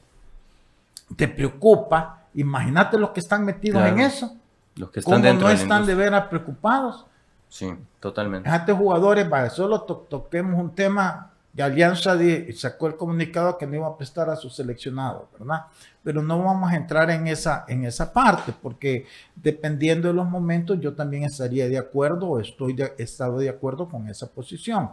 [1.17, 4.37] te preocupa, imagínate los que están metidos en eso.
[4.77, 7.07] Los que están dentro no están de veras preocupados.
[7.49, 8.49] Sí, totalmente.
[8.49, 11.31] Fíjate jugadores, vale, solo toquemos un tema
[11.63, 12.19] Alianza
[12.55, 15.67] sacó el comunicado que no iba a prestar a sus seleccionados, ¿verdad?
[16.03, 20.81] Pero no vamos a entrar en esa, en esa parte, porque dependiendo de los momentos,
[20.81, 24.91] yo también estaría de acuerdo o estoy de, he estado de acuerdo con esa posición.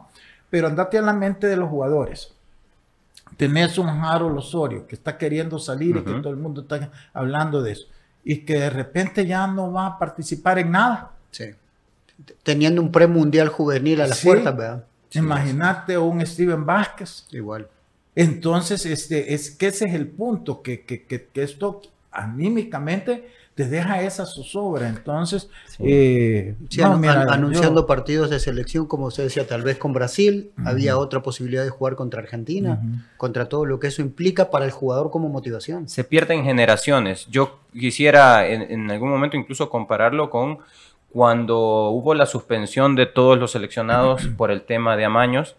[0.52, 2.32] Pero andate a la mente de los jugadores.
[3.38, 7.63] Tenés un Harold Osorio que está queriendo salir y que todo el mundo está hablando
[7.63, 7.88] de eso.
[8.24, 11.12] Y que de repente ya no va a participar en nada.
[11.32, 11.45] Sí.
[12.43, 14.86] Teniendo un premundial juvenil a las puertas, ¿verdad?
[15.13, 17.26] Imagínate un Steven Vázquez.
[17.32, 17.67] Igual.
[18.15, 24.02] Entonces, este, es que ese es el punto, que, que, que, esto anímicamente te deja
[24.02, 24.89] esa zozobra.
[24.89, 31.21] Entonces, eh, anunciando partidos de selección, como usted decía, tal vez con Brasil, había otra
[31.21, 32.82] posibilidad de jugar contra Argentina,
[33.15, 35.88] contra todo lo que eso implica para el jugador como motivación.
[35.88, 37.28] Se pierden generaciones.
[37.30, 40.60] Yo quisiera en algún momento incluso compararlo con
[41.12, 45.56] cuando hubo la suspensión de todos los seleccionados por el tema de amaños,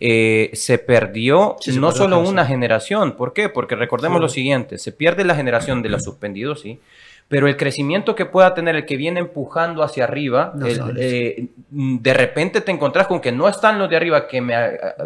[0.00, 3.12] eh, se perdió no solo una generación.
[3.12, 3.48] ¿Por qué?
[3.48, 6.80] Porque recordemos lo siguiente, se pierde la generación de los suspendidos, sí,
[7.28, 10.54] pero el crecimiento que pueda tener el que viene empujando hacia arriba,
[10.96, 14.54] eh, de repente te encontrás con que no están los de arriba que me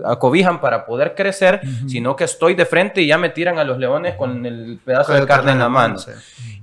[0.05, 3.79] acobijan para poder crecer, sino que estoy de frente y ya me tiran a los
[3.79, 5.97] leones con el pedazo de carne en la mano.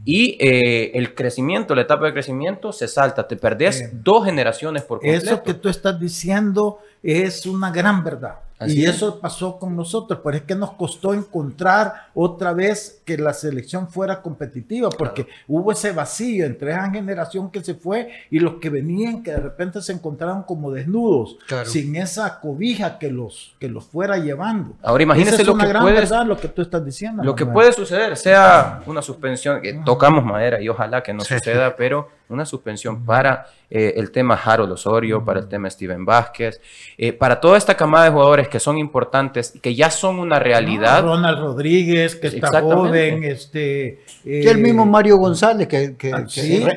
[0.04, 5.00] Y eh, el crecimiento, la etapa de crecimiento se salta, te perdés dos generaciones por
[5.00, 5.26] completo.
[5.26, 10.38] Eso que tú estás diciendo es una gran verdad y eso pasó con nosotros, pero
[10.38, 15.92] es que nos costó encontrar otra vez que la selección fuera competitiva, porque hubo ese
[15.92, 19.92] vacío entre esa generación que se fue y los que venían que de repente se
[19.92, 24.76] encontraron como desnudos, sin esa cobija que los, que los fuera llevando.
[24.82, 27.24] Ahora imagínese lo que puede, lo que tú estás diciendo.
[27.24, 31.76] Lo que puede suceder, sea una suspensión, que tocamos madera y ojalá que no suceda,
[31.76, 36.62] pero una suspensión para eh, el tema Harold Osorio, para el tema Steven Vázquez,
[36.98, 41.04] eh, para toda esta camada de jugadores que son importantes, que ya son una realidad.
[41.04, 44.02] Ronald Rodríguez, que está joven, este...
[44.24, 46.26] que el mismo eh, Mario González, que, ah,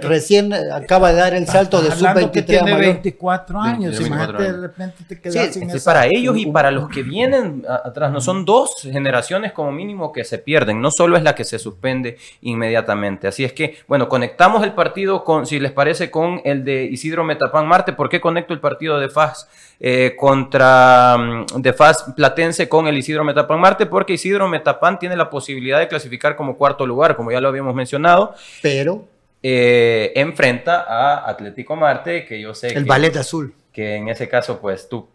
[0.02, 5.04] recién acaba de dar el salto de sub-23 que tiene 24 años, imagínate de repente
[5.06, 9.52] te quedas sin Para ellos y para los que vienen atrás, no son dos generaciones
[9.52, 13.28] como mínimo que se pierden, no solo es la que se suspende inmediatamente.
[13.28, 17.24] Así es que, bueno, conectamos el partido con si les parece, con el de Isidro
[17.24, 17.92] Metapán Marte.
[17.92, 19.48] ¿Por qué conecto el partido de FAS
[19.80, 23.86] eh, contra mm, de FAS Platense con el Isidro Metapán Marte?
[23.86, 27.74] Porque Isidro Metapán tiene la posibilidad de clasificar como cuarto lugar, como ya lo habíamos
[27.74, 28.34] mencionado.
[28.62, 29.04] Pero
[29.42, 34.60] eh, enfrenta a Atlético Marte, que yo sé el ballet azul que en ese caso,
[34.60, 35.08] pues tú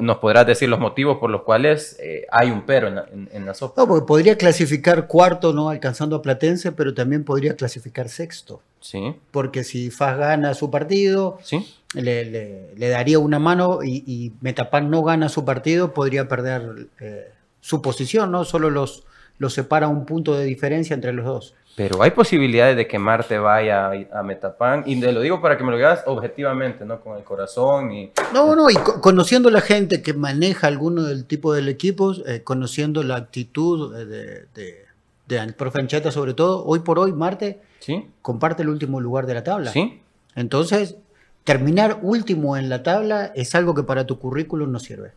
[0.00, 3.82] nos podrás decir los motivos por los cuales eh, hay un pero en la, sopa.
[3.82, 8.60] No, porque podría clasificar cuarto, no alcanzando a Platense, pero también podría clasificar sexto.
[8.80, 9.14] Sí.
[9.30, 11.66] Porque si Faz gana su partido, ¿Sí?
[11.94, 17.82] le, daría una mano y, y, Metapan no gana su partido, podría perder eh, su
[17.82, 18.44] posición, ¿no?
[18.44, 19.04] Solo los,
[19.38, 21.54] los separa un punto de diferencia entre los dos.
[21.78, 25.62] Pero hay posibilidades de que Marte vaya a Metapan, y te lo digo para que
[25.62, 27.92] me lo digas objetivamente, no con el corazón.
[27.92, 28.10] Y...
[28.34, 33.04] No, no, y conociendo la gente que maneja alguno del tipo del equipo, eh, conociendo
[33.04, 34.86] la actitud de, de,
[35.28, 38.08] de, profe Ancheta sobre todo, hoy por hoy Marte ¿Sí?
[38.22, 39.70] comparte el último lugar de la tabla.
[39.70, 40.00] ¿Sí?
[40.34, 40.96] Entonces,
[41.44, 45.12] terminar último en la tabla es algo que para tu currículum no sirve.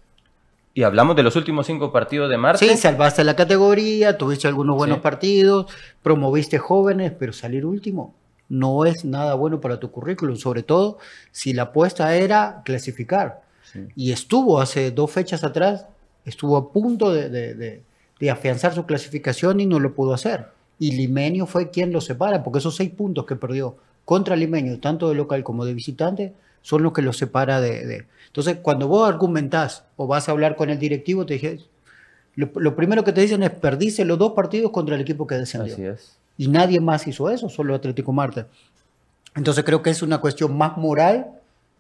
[0.74, 2.68] Y hablamos de los últimos cinco partidos de Marte.
[2.68, 5.66] Sí, salvaste la categoría, tuviste algunos buenos partidos,
[6.02, 8.16] promoviste jóvenes, pero salir último
[8.52, 10.98] no es nada bueno para tu currículum, sobre todo
[11.32, 13.42] si la apuesta era clasificar.
[13.96, 15.86] Y estuvo hace dos fechas atrás,
[16.26, 17.82] estuvo a punto de,
[18.30, 20.48] afianzar su clasificación y no lo pudo hacer.
[20.80, 25.08] Y Limeño fue quien lo separa, porque esos seis puntos que perdió contra Limeño, tanto
[25.08, 29.84] de local como de visitante, son los que los separa de entonces, cuando vos argumentás
[29.98, 31.60] o vas a hablar con el directivo, te dije,
[32.36, 35.74] lo, primero que te dicen es perdice los dos partidos contra el equipo que descendió.
[35.74, 36.18] Así es.
[36.38, 38.46] Y nadie más hizo eso, solo Atlético Marte.
[39.36, 41.28] Entonces creo que es una cuestión más moral,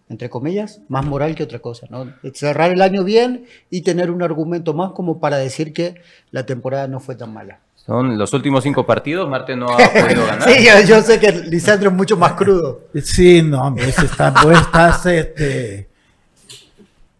[0.09, 2.13] entre comillas, más moral que otra cosa, ¿no?
[2.33, 6.89] Cerrar el año bien y tener un argumento más como para decir que la temporada
[6.89, 7.59] no fue tan mala.
[7.77, 10.49] Son los últimos cinco partidos, Marte no ha podido ganar.
[10.49, 12.81] sí, yo, sé que Lisandro es mucho más crudo.
[13.01, 15.90] Sí, no, hombre, está, estás, este,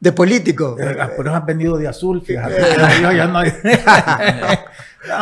[0.01, 0.75] de político.
[0.79, 2.59] Eh, por eso han venido de azul, fíjate.
[3.15, 3.27] ya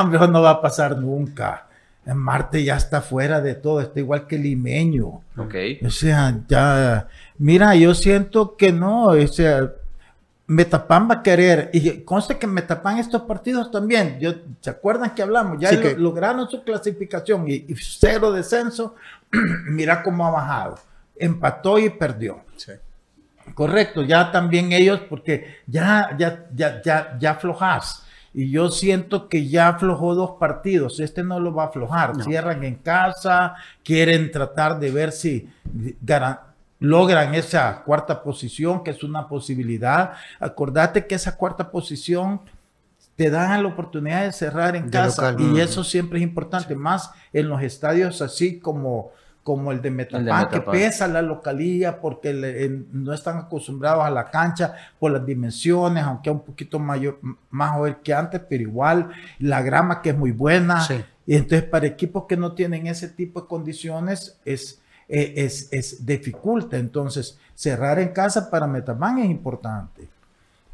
[0.05, 1.67] no, no va a pasar nunca.
[2.05, 5.21] En Marte ya está fuera de todo, está igual que limeño.
[5.37, 5.55] Ok.
[5.85, 7.07] O sea, ya.
[7.37, 9.69] Mira, yo siento que no, o sea,
[10.47, 15.21] Metapan va a querer, y conste que Metapan estos partidos también, yo, ¿se acuerdan que
[15.21, 15.59] hablamos?
[15.59, 18.95] Ya lograron su clasificación y, y, cero descenso,
[19.67, 20.79] mira cómo ha bajado.
[21.17, 22.39] Empató y perdió.
[22.55, 22.71] Sí.
[23.53, 28.05] Correcto, ya también ellos, porque ya, ya, ya, ya, ya aflojas.
[28.33, 30.99] Y yo siento que ya aflojó dos partidos.
[30.99, 32.23] Este no lo va a aflojar.
[32.23, 35.49] Cierran en casa, quieren tratar de ver si
[36.79, 40.13] logran esa cuarta posición, que es una posibilidad.
[40.39, 42.41] Acordate que esa cuarta posición
[43.15, 45.35] te da la oportunidad de cerrar en casa.
[45.37, 49.11] Y eso siempre es importante, más en los estadios así como
[49.49, 52.31] como el de Metapán, que pesa la localía porque
[52.91, 57.19] no están acostumbrados a la cancha por las dimensiones, aunque un poquito mayor,
[57.49, 60.85] más joven que antes, pero igual la grama que es muy buena.
[61.25, 66.05] Y entonces para equipos que no tienen ese tipo de condiciones es, es, es, es
[66.05, 66.77] dificulta.
[66.77, 70.07] Entonces cerrar en casa para Metapán es importante.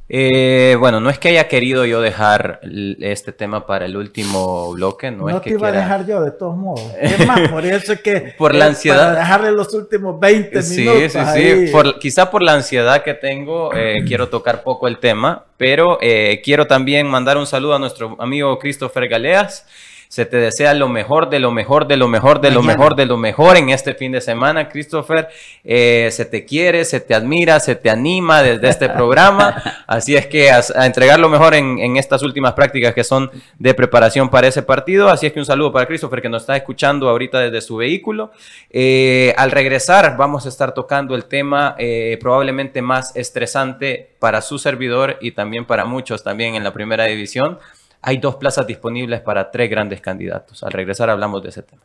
[0.08, 2.60] Eh, bueno, no es que haya querido yo dejar
[3.00, 5.10] este tema para el último bloque.
[5.10, 6.86] No, no es te que iba a dejar yo, de todos modos.
[7.02, 8.36] Es más, por eso es que.
[8.38, 9.08] por la ansiedad.
[9.08, 11.12] Para dejarle los últimos 20 sí, minutos.
[11.12, 11.94] Sí, sí, sí.
[12.00, 16.68] quizá por la ansiedad que tengo, eh, quiero tocar poco el tema, pero eh, quiero
[16.68, 19.66] también mandar un saludo a nuestro amigo Christopher Galeas
[20.16, 23.06] Se te desea lo mejor, de lo mejor, de lo mejor, de lo mejor, de
[23.06, 25.28] lo mejor en este fin de semana, Christopher.
[25.66, 29.62] Eh, se te quiere, se te admira, se te anima desde este programa.
[29.88, 34.30] Así es que a, entregar lo mejor en, estas últimas prácticas que son de preparación
[34.30, 35.10] para ese partido.
[35.10, 38.32] Así es que un saludo para Christopher que nos está escuchando ahorita desde su vehículo.
[38.70, 44.60] Eh, al regresar vamos a estar tocando el tema eh, probablemente más estresante para su
[44.60, 47.60] servidor y también para muchos también en la primera división
[48.06, 50.64] hay dos plazas disponibles para tres grandes candidatos.
[50.64, 51.82] Al regresar hablamos de ese tema.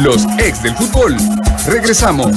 [0.00, 1.16] Los ex del fútbol.
[1.66, 2.36] Regresamos.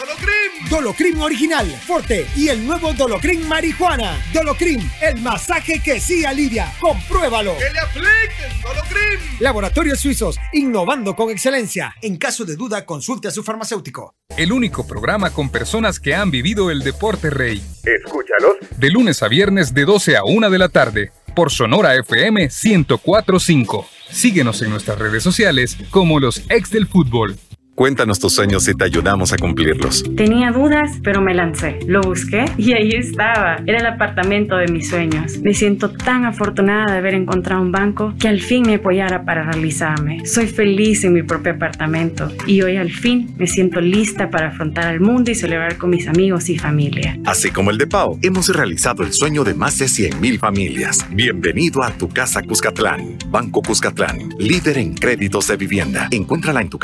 [0.71, 4.17] Dolocrin Original, Forte y el nuevo Dolocrin Marihuana.
[4.33, 6.71] Dolocrin, el masaje que sí alivia.
[6.79, 7.57] Compruébalo.
[7.57, 9.19] ¡Que le apliquen Dolocrin!
[9.41, 11.93] Laboratorios Suizos, innovando con excelencia.
[12.01, 14.15] En caso de duda, consulte a su farmacéutico.
[14.37, 17.61] El único programa con personas que han vivido el deporte rey.
[17.83, 18.55] Escúchalos.
[18.77, 23.85] De lunes a viernes de 12 a 1 de la tarde por Sonora FM 1045.
[24.09, 27.37] Síguenos en nuestras redes sociales como los ex del fútbol.
[27.81, 30.03] Cuéntanos tus sueños y te ayudamos a cumplirlos.
[30.15, 31.79] Tenía dudas, pero me lancé.
[31.87, 33.57] Lo busqué y ahí estaba.
[33.65, 35.39] Era el apartamento de mis sueños.
[35.39, 39.51] Me siento tan afortunada de haber encontrado un banco que al fin me apoyara para
[39.51, 40.23] realizarme.
[40.27, 44.85] Soy feliz en mi propio apartamento y hoy al fin me siento lista para afrontar
[44.85, 47.17] al mundo y celebrar con mis amigos y familia.
[47.25, 51.03] Así como el de Pau, hemos realizado el sueño de más de 100.000 familias.
[51.09, 53.17] Bienvenido a tu casa Cuscatlán.
[53.31, 56.09] Banco Cuscatlán, líder en créditos de vivienda.
[56.11, 56.77] Encuéntrala en tu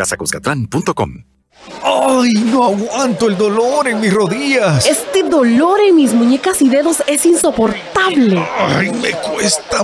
[1.84, 4.86] ¡Ay, no aguanto el dolor en mis rodillas!
[4.88, 8.46] Este dolor en mis muñecas y dedos es insoportable.
[8.58, 9.84] ¡Ay, me cuesta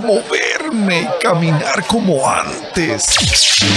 [0.73, 3.03] moverme y caminar como antes!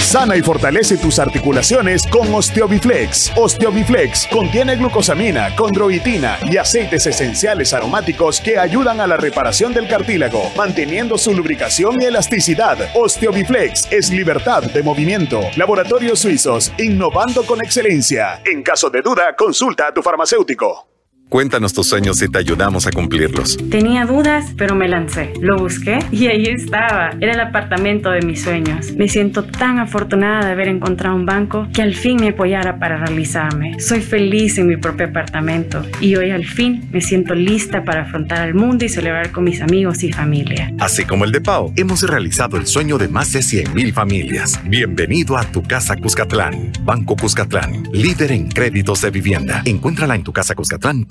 [0.01, 3.31] Sana y fortalece tus articulaciones con Osteobiflex.
[3.35, 10.51] Osteobiflex contiene glucosamina, condroitina y aceites esenciales aromáticos que ayudan a la reparación del cartílago,
[10.55, 12.77] manteniendo su lubricación y elasticidad.
[12.95, 15.41] Osteobiflex es libertad de movimiento.
[15.55, 18.41] Laboratorios Suizos, innovando con excelencia.
[18.45, 20.96] En caso de duda, consulta a tu farmacéutico.
[21.29, 23.57] Cuéntanos tus sueños y te ayudamos a cumplirlos.
[23.69, 25.33] Tenía dudas, pero me lancé.
[25.41, 27.09] Lo busqué y ahí estaba.
[27.19, 28.93] Era el apartamento de mis sueños.
[28.93, 33.05] Me siento tan afortunada de haber encontrado un banco que al fin me apoyara para
[33.05, 33.77] realizarme.
[33.77, 38.39] Soy feliz en mi propio apartamento y hoy al fin me siento lista para afrontar
[38.39, 40.71] al mundo y celebrar con mis amigos y familia.
[40.79, 44.61] Así como el de Pau, hemos realizado el sueño de más de 100.000 familias.
[44.63, 46.71] Bienvenido a tu casa Cuscatlán.
[46.83, 49.61] Banco Cuscatlán, líder en créditos de vivienda.
[49.65, 51.05] Encuéntrala en tu casa Cuscatlán.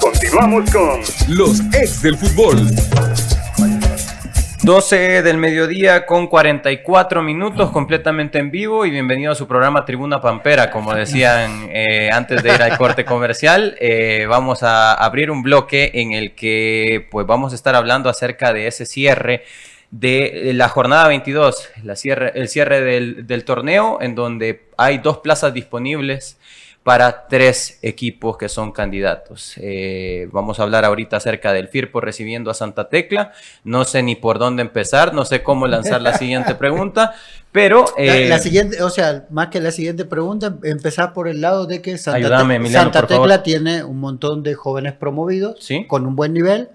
[0.00, 2.66] Continuamos con los ex del fútbol.
[4.62, 10.20] 12 del mediodía con 44 minutos completamente en vivo y bienvenido a su programa Tribuna
[10.20, 13.76] Pampera, como decían eh, antes de ir al corte comercial.
[13.80, 18.52] Eh, vamos a abrir un bloque en el que pues vamos a estar hablando acerca
[18.52, 19.44] de ese cierre
[19.90, 25.18] de la jornada 22, la cierre, el cierre del, del torneo en donde hay dos
[25.18, 26.38] plazas disponibles
[26.84, 29.54] para tres equipos que son candidatos.
[29.56, 33.32] Eh, vamos a hablar ahorita acerca del FIRPO recibiendo a Santa Tecla.
[33.64, 37.14] No sé ni por dónde empezar, no sé cómo lanzar la siguiente pregunta,
[37.52, 37.86] pero...
[37.96, 41.80] la, eh, siguiente, o sea, más que la siguiente pregunta, empezar por el lado de
[41.80, 46.68] que Santa, Tecla tiene un montón de jóvenes promovidos con un buen nivel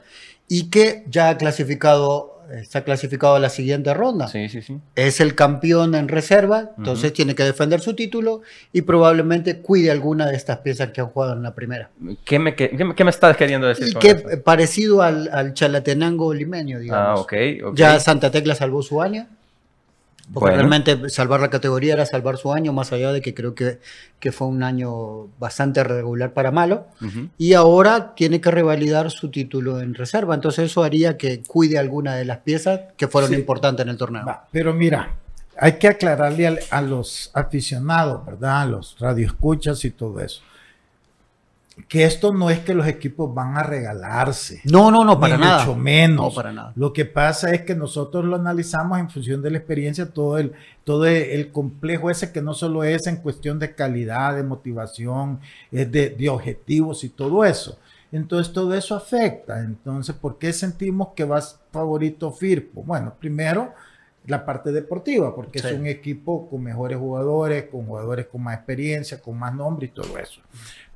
[0.47, 4.27] y que ya ha clasificado está clasificado a la siguiente ronda.
[4.27, 4.79] Sí, sí, sí.
[4.95, 8.41] Es el campeón en reserva, entonces tiene que defender su título
[8.73, 11.89] y probablemente cuide alguna de estas piezas que han jugado en la primera.
[12.25, 12.69] ¿Qué me, qué,
[13.03, 13.89] me estás queriendo decir?
[13.89, 17.19] Y que parecido al, al Chalatenango limeño, digamos.
[17.19, 17.33] Ah, ok,
[17.65, 17.75] ok.
[17.75, 19.27] Ya Santa Tecla salvó su año.
[20.33, 23.79] Porque realmente salvar la categoría era salvar su año, más allá de que creo que,
[24.19, 26.87] que fue un año bastante regular para malo.
[27.37, 30.35] Y ahora tiene que revalidar su título en reserva.
[30.35, 34.25] Entonces eso haría que cuide alguna de las piezas que fueron importantes en el torneo.
[34.51, 35.15] pero mira,
[35.57, 38.61] hay que aclararle a, a, los aficionados, ¿verdad?
[38.61, 40.41] A los radioescuchas y todo eso
[41.87, 44.61] que esto no es que los equipos van a regalarse.
[44.65, 45.65] No, no, no, para nada.
[45.65, 46.27] Mucho menos.
[46.27, 46.73] No, para nada.
[46.75, 50.53] Lo que pasa es que nosotros lo analizamos en función de la experiencia, todo el,
[50.83, 55.39] todo el complejo ese que no solo es en cuestión de calidad, de motivación,
[55.71, 57.77] es de, de objetivos y todo eso.
[58.11, 59.59] Entonces todo eso afecta.
[59.59, 62.83] Entonces, ¿por qué sentimos que va favorito Firpo?
[62.83, 63.73] Bueno, primero
[64.25, 69.21] la parte deportiva, porque es un equipo con mejores jugadores, con jugadores con más experiencia,
[69.21, 70.41] con más nombre y todo eso.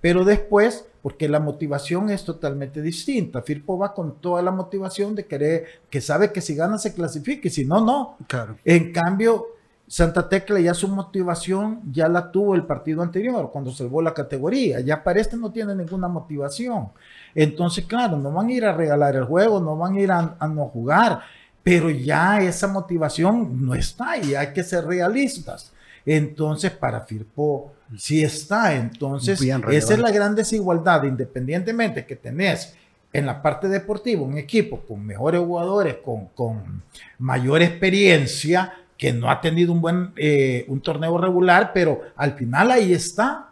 [0.02, 3.42] Pero después, porque la motivación es totalmente distinta.
[3.42, 7.50] Firpo va con toda la motivación de querer, que sabe que si gana se clasifique,
[7.50, 8.18] si no, no.
[8.28, 8.58] Claro.
[8.66, 9.48] En cambio,
[9.88, 14.82] Santa Tecla ya su motivación ya la tuvo el partido anterior, cuando salvó la categoría.
[14.82, 16.90] Ya para este no tiene ninguna motivación.
[17.34, 20.36] Entonces, claro, no van a ir a regalar el juego, no van a ir a,
[20.38, 21.22] a no jugar
[21.64, 25.72] pero ya esa motivación no está y hay que ser realistas.
[26.06, 28.76] Entonces, para Firpo sí está.
[28.76, 32.76] Entonces, esa es la gran desigualdad, independientemente que tenés
[33.14, 36.84] en la parte deportiva un equipo con mejores jugadores, con, con
[37.20, 42.72] mayor experiencia, que no ha tenido un buen eh, un torneo regular, pero al final
[42.72, 43.50] ahí está.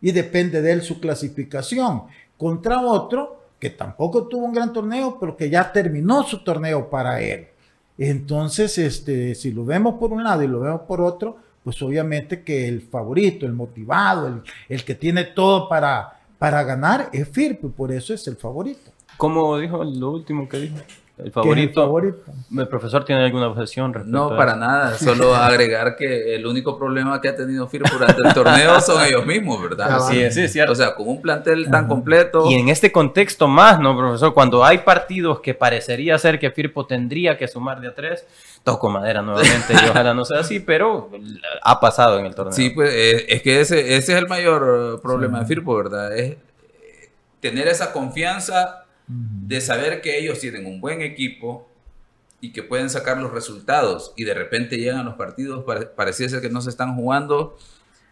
[0.00, 2.02] Y depende de él su clasificación.
[2.36, 7.22] Contra otro que tampoco tuvo un gran torneo, pero que ya terminó su torneo para
[7.22, 7.46] él.
[7.96, 12.44] Entonces, este, si lo vemos por un lado y lo vemos por otro, pues obviamente
[12.44, 17.70] que el favorito, el motivado, el, el que tiene todo para, para ganar es Firpo,
[17.70, 18.90] por eso es el favorito.
[19.16, 20.76] ¿Cómo dijo lo último que dijo?
[21.16, 21.98] El favorito.
[22.58, 24.98] el, profesor tiene alguna objeción respecto No, para nada.
[24.98, 29.24] Solo agregar que el único problema que ha tenido Firpo durante el torneo son ellos
[29.24, 30.00] mismos, ¿verdad?
[30.10, 30.72] Sí, sí, cierto.
[30.72, 32.50] O sea, con un plantel tan completo.
[32.50, 34.34] Y en este contexto más, ¿no, profesor?
[34.34, 38.26] Cuando hay partidos que parecería ser que Firpo tendría que sumar de a tres,
[38.64, 41.10] toco madera nuevamente y ojalá no sea así, pero
[41.62, 42.52] ha pasado en el torneo.
[42.52, 46.16] Sí, pues eh, es que ese, ese es el mayor problema de Firpo, ¿verdad?
[46.16, 46.36] Es
[47.40, 51.68] tener esa confianza de saber que ellos tienen un buen equipo
[52.40, 55.64] y que pueden sacar los resultados y de repente llegan los partidos,
[55.96, 57.56] pareciese que no se están jugando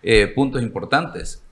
[0.02, 1.42] eh, puntos importantes.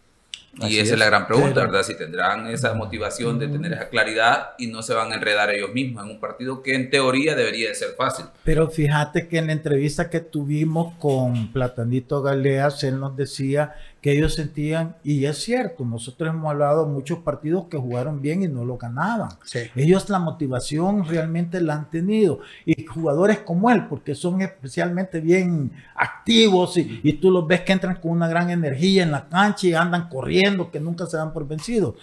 [0.58, 0.98] Y esa es.
[0.98, 1.84] la gran pregunta, ¿verdad?
[1.84, 5.72] Si tendrán esa motivación de tener esa claridad y no se van a enredar ellos
[5.72, 8.26] mismos en un partido que en teoría debería de ser fácil.
[8.42, 14.12] Pero fíjate que en la entrevista que tuvimos con Platanito Galeas, él nos decía que
[14.12, 18.48] ellos sentían, y es cierto, nosotros hemos hablado de muchos partidos que jugaron bien y
[18.48, 19.30] no lo ganaban.
[19.76, 22.40] Ellos la motivación realmente la han tenido.
[22.64, 27.72] Y jugadores como él, porque son especialmente bien activos y, y tú los ves que
[27.72, 31.34] entran con una gran energía en la cancha y andan corriendo, que nunca se dan
[31.34, 31.94] por vencidos.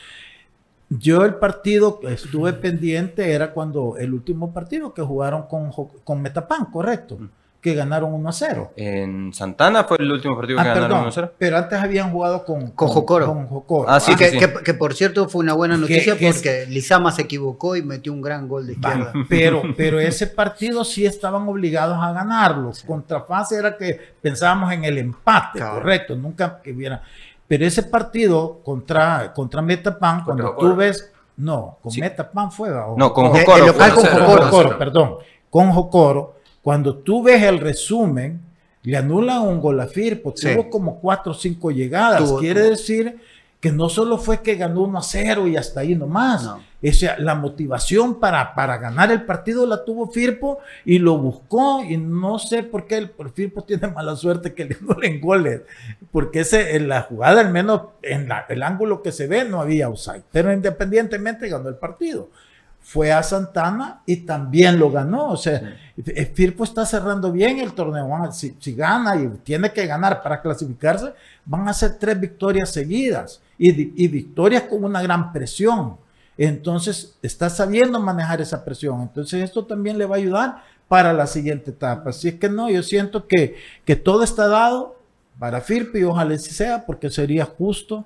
[0.89, 5.71] Yo el partido que estuve pendiente era cuando el último partido que jugaron con,
[6.03, 7.17] con Metapan, correcto
[7.61, 8.71] que ganaron 1 a 0.
[8.75, 11.33] En Santana fue el último partido que ah, ganaron 1 a 0.
[11.37, 13.85] Pero antes habían jugado con, con, Jocoro.
[13.87, 17.81] Ah, sí, que, Que, por cierto fue una buena noticia porque Lizama se equivocó y
[17.81, 19.11] metió un gran gol de izquierda.
[19.27, 22.71] Pero, pero ese partido sí estaban obligados a ganarlo.
[22.85, 27.01] Contrafase era que pensábamos en el empate, correcto, nunca que hubiera.
[27.47, 31.11] Pero ese partido contra, contra Metapan, cuando tú ves.
[31.37, 32.69] No, con Metapan fue.
[32.69, 33.57] no, con Jocoro.
[33.57, 35.15] El local con Jocoro, perdón.
[35.49, 36.36] Con Jocoro
[36.67, 38.41] cuando tú ves el resumen,
[38.83, 42.29] le anulan un gol a Firpo, tuvo como cuatro o cinco llegadas.
[42.41, 43.19] Quiere decir
[43.61, 46.43] que no solo fue que ganó 1 a 0 y hasta ahí nomás.
[46.43, 46.59] No.
[47.19, 51.85] la motivación para, para ganar el partido la tuvo Firpo y lo buscó.
[51.85, 55.61] Y no sé por qué el, Firpo tiene mala suerte que le anulen goles.
[56.11, 59.85] Porque ese, en la jugada, al menos en el ángulo que se ve, no había
[59.85, 60.23] outside.
[60.33, 62.27] Pero independientemente ganó el partido
[62.87, 65.31] fue a Santana y también lo ganó.
[65.31, 65.75] O sea,
[66.33, 68.31] Firpo está cerrando bien el torneo.
[68.31, 71.13] Si, gana y tiene que ganar para clasificarse,
[71.43, 75.97] van a ser tres victorias seguidas y, victorias con una gran presión.
[76.37, 79.01] Entonces, está sabiendo manejar esa presión.
[79.01, 82.11] Entonces, esto también le va a ayudar para la siguiente etapa.
[82.11, 84.95] Así es que no, yo siento que, que todo está dado
[85.37, 88.05] para Firpo y ojalá si sea porque sería justo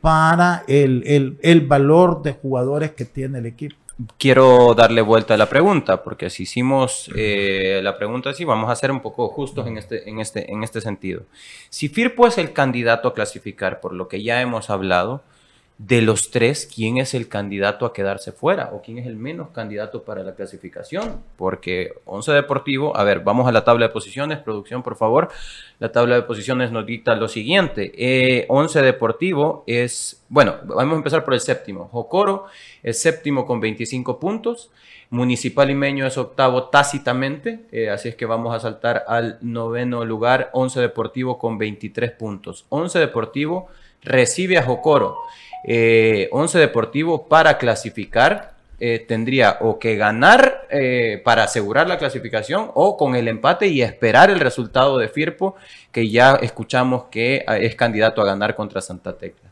[0.00, 3.79] para el, el, el valor de jugadores que tiene el equipo
[4.18, 8.76] quiero darle vuelta a la pregunta, porque si hicimos eh, la pregunta así, vamos a
[8.76, 11.22] ser un poco justos en este, en, este, en este sentido.
[11.68, 15.22] Si Firpo es el candidato a clasificar, por lo que ya hemos hablado,
[15.86, 18.68] de los tres, ¿quién es el candidato a quedarse fuera?
[18.74, 21.22] ¿O quién es el menos candidato para la clasificación?
[21.38, 25.30] Porque Once Deportivo, a ver, vamos a la tabla de posiciones, producción, por favor.
[25.78, 27.92] La tabla de posiciones nos dicta lo siguiente.
[27.96, 31.88] Eh, Once Deportivo es, bueno, vamos a empezar por el séptimo.
[31.88, 32.44] Jocoro
[32.82, 34.70] es séptimo con 25 puntos.
[35.08, 40.50] Municipal Limeño es octavo tácitamente, eh, así es que vamos a saltar al noveno lugar.
[40.52, 42.66] Once Deportivo con 23 puntos.
[42.68, 43.68] Once Deportivo
[44.02, 45.16] recibe a Jocoro.
[45.64, 52.70] Eh, Once Deportivo para clasificar eh, tendría o que ganar eh, para asegurar la clasificación
[52.74, 55.54] o con el empate y esperar el resultado de Firpo,
[55.92, 59.50] que ya escuchamos que es candidato a ganar contra Santa Tecla.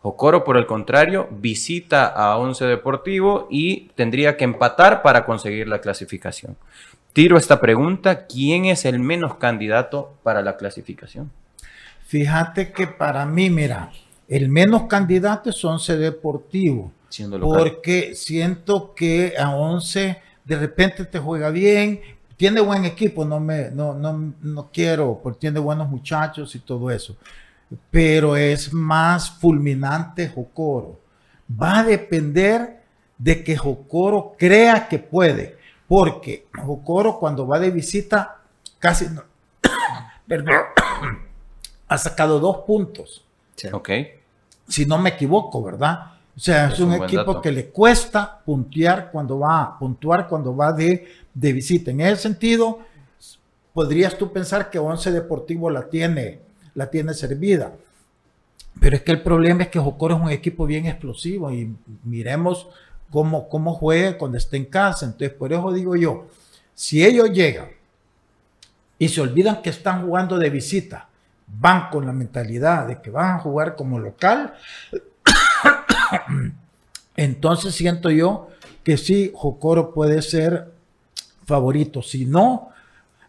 [0.00, 5.80] Jocoro, por el contrario, visita a Once Deportivo y tendría que empatar para conseguir la
[5.80, 6.56] clasificación.
[7.12, 11.32] tiro esta pregunta, ¿quién es el menos candidato para la clasificación?
[12.06, 13.90] Fíjate que para mí, mira,
[14.28, 16.92] el menos candidato es Once Deportivo.
[17.40, 22.00] Porque siento que a Once de repente te juega bien,
[22.36, 26.90] tiene buen equipo, no, me, no, no, no quiero, porque tiene buenos muchachos y todo
[26.90, 27.16] eso.
[27.90, 31.00] Pero es más fulminante Jocoro.
[31.50, 32.82] Va a depender
[33.16, 35.56] de que Jocoro crea que puede.
[35.88, 38.42] Porque Jocoro cuando va de visita
[38.78, 39.24] casi no,
[40.26, 40.54] perdón,
[41.88, 43.24] ha sacado dos puntos.
[43.72, 43.90] Ok.
[44.68, 46.12] Si no me equivoco, ¿verdad?
[46.36, 51.08] O sea, es, un, equipo que le cuesta puntuar cuando va, puntuar cuando va de,
[51.34, 51.90] de visita.
[51.90, 52.78] En ese sentido,
[53.72, 56.40] podrías tú pensar que Once Deportivo la tiene,
[56.74, 57.72] la tiene servida.
[58.80, 62.68] Pero es que el problema es que Jocoro es un equipo bien explosivo y miremos
[63.10, 65.06] cómo, cómo juega cuando esté en casa.
[65.06, 66.26] Entonces, por eso digo yo,
[66.74, 67.70] si ellos llegan
[68.98, 71.07] y se olvidan que están jugando de visita,
[71.48, 74.54] van con la mentalidad de que van a jugar como local,
[77.16, 78.48] entonces siento yo
[78.84, 80.72] que sí, Jocoro puede ser
[81.44, 82.02] favorito.
[82.02, 82.70] Si no,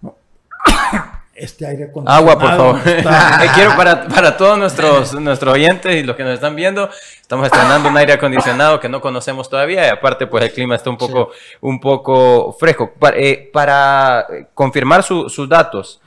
[1.34, 2.80] este aire Agua, por favor.
[3.56, 6.90] Quiero para, para todos nuestros, nuestros oyentes y los que nos están viendo,
[7.20, 10.90] estamos estrenando un aire acondicionado que no conocemos todavía y aparte pues el clima está
[10.90, 12.94] un poco, un poco fresco.
[13.16, 16.02] Eh, para, confirmar sus datos,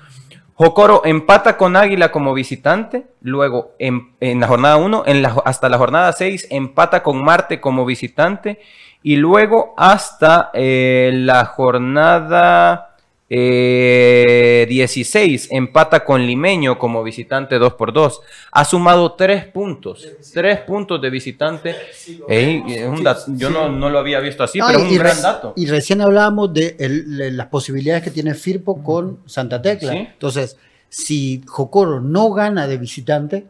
[0.55, 5.05] Jocoro empata con Águila como visitante, luego en, la jornada 1,
[5.44, 8.61] hasta la jornada 6 empata con Marte como visitante
[9.03, 12.91] y luego hasta eh, la jornada
[13.34, 18.20] 16 eh, empata con Limeño como visitante 2 por 2
[18.50, 20.06] Ha sumado 3 puntos.
[20.34, 21.74] 3 puntos de visitante.
[22.28, 25.52] yo no, lo había visto así, pero es un gran dato.
[25.56, 26.76] Y recién hablábamos de,
[27.32, 29.94] las posibilidades que tiene Firpo con Santa Tecla.
[29.94, 30.56] Entonces,
[30.88, 33.46] si Jocoro no gana de visitante,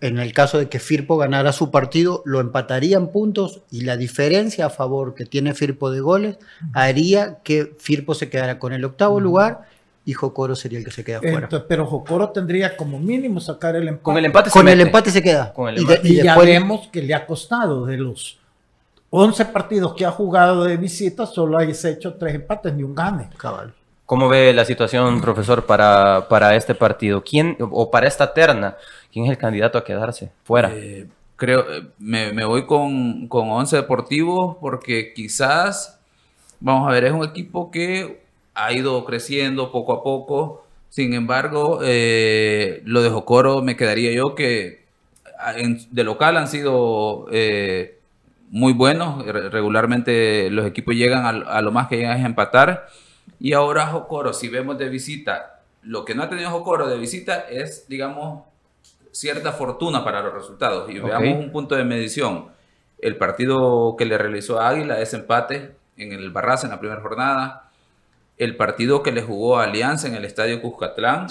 [0.00, 4.66] en el caso de que Firpo ganara su partido, lo empatarían puntos y la diferencia
[4.66, 6.38] a favor que tiene Firpo de goles
[6.72, 9.62] haría que Firpo se quedara con el octavo lugar
[10.04, 11.48] y Jocoro sería el que se queda fuera.
[11.66, 14.02] pero Jocoro tendría como mínimo sacar el empate.
[14.02, 15.54] Con el empate, se, con el empate se queda.
[16.02, 18.38] y, ya vemos que le ha costado de los
[19.10, 23.30] 11 partidos que ha jugado de visita, solo ha hecho tres empates ni un gane.
[23.36, 23.72] Cabal.
[24.06, 27.24] ¿Cómo ve la situación, profesor, para, para este partido?
[27.24, 28.76] ¿Quién, o para esta terna,
[29.14, 30.72] quién es el candidato a quedarse fuera?
[30.74, 31.06] Eh,
[31.36, 36.00] creo, eh, me, voy con, con Once Deportivo porque quizás,
[36.58, 40.66] vamos a ver, es un equipo que ha ido creciendo poco a poco.
[40.88, 44.82] Sin embargo, eh, lo de Jocoro me quedaría yo que
[45.90, 47.26] de local han sido
[48.50, 49.24] muy buenos.
[49.24, 52.88] Regularmente los equipos llegan a, a, lo más que llegan es empatar.
[53.38, 57.46] Y ahora Jocoro, si vemos de visita, lo que no ha tenido Jocoro de visita
[57.48, 58.42] es, digamos,
[59.14, 60.90] cierta fortuna para los resultados.
[60.90, 62.46] Y veamos un punto de medición.
[62.98, 67.00] El partido que le realizó a Águila es empate en el Barraza en la primera
[67.00, 67.70] jornada.
[68.36, 71.28] El partido que le jugó a Alianza en el Estadio Cuscatlán.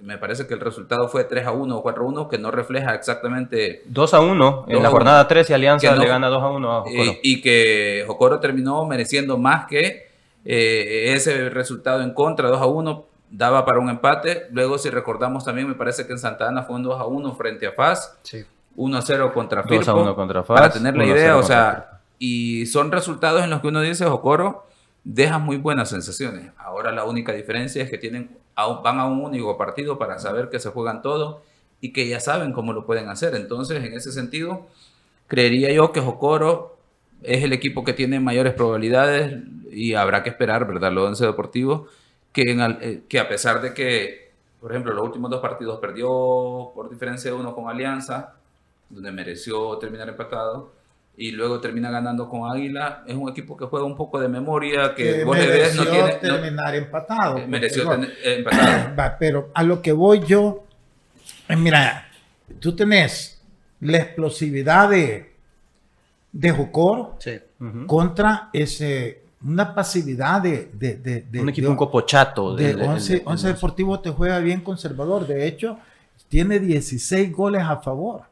[0.00, 2.50] Me parece que el resultado fue 3 a 1 o 4 a 1, que no
[2.50, 3.82] refleja exactamente.
[3.84, 6.80] 2 a 1 en la jornada 3 y Alianza le gana 2 a 1 a
[6.80, 7.12] Jocoro.
[7.22, 10.08] y que Jocoro terminó mereciendo más que
[10.46, 14.48] eh, ese resultado en contra, 2 a 1, daba para un empate.
[14.50, 17.34] Luego, si recordamos también, me parece que en Santa Ana fue un 2 a 1
[17.34, 18.18] frente a FAS.
[18.76, 19.76] 1 a 0 contra Firpo.
[19.76, 20.60] 2 a 1 contra FAS.
[20.60, 24.66] Para tener la idea, o sea, y son resultados en los que uno dice, Jocoro,
[25.04, 26.50] deja muy buenas sensaciones.
[26.58, 30.58] Ahora la única diferencia es que tienen, van a un único partido para saber que
[30.58, 31.42] se juegan todo
[31.80, 33.34] y que ya saben cómo lo pueden hacer.
[33.34, 34.66] Entonces, en ese sentido,
[35.28, 36.76] creería yo que Jocoro
[37.22, 40.92] es el equipo que tiene mayores probabilidades y habrá que esperar, ¿verdad?
[40.92, 41.88] Los 11 deportivos,
[42.32, 46.88] que, eh, que a pesar de que, por ejemplo, los últimos dos partidos perdió por
[46.90, 48.34] diferencia de uno con Alianza,
[48.88, 50.72] donde mereció terminar empatado,
[51.16, 54.94] y luego termina ganando con Águila, es un equipo que juega un poco de memoria,
[54.94, 56.14] que, vos le ves, no tiene...
[56.14, 57.38] terminar empatado.
[57.38, 59.16] Eh, mereció tener, eh, empatado.
[59.18, 60.64] pero a lo que voy yo,
[61.48, 62.08] mira,
[62.58, 63.42] tú tenés
[63.80, 65.30] la explosividad de
[66.32, 67.18] de Jocoro
[67.86, 74.60] contra ese una pasividad de, un equipo un copochato de, 11, Deportivo te juega bien
[74.60, 75.26] conservador.
[75.26, 75.78] De hecho
[76.28, 78.22] tiene 16 goles a favor.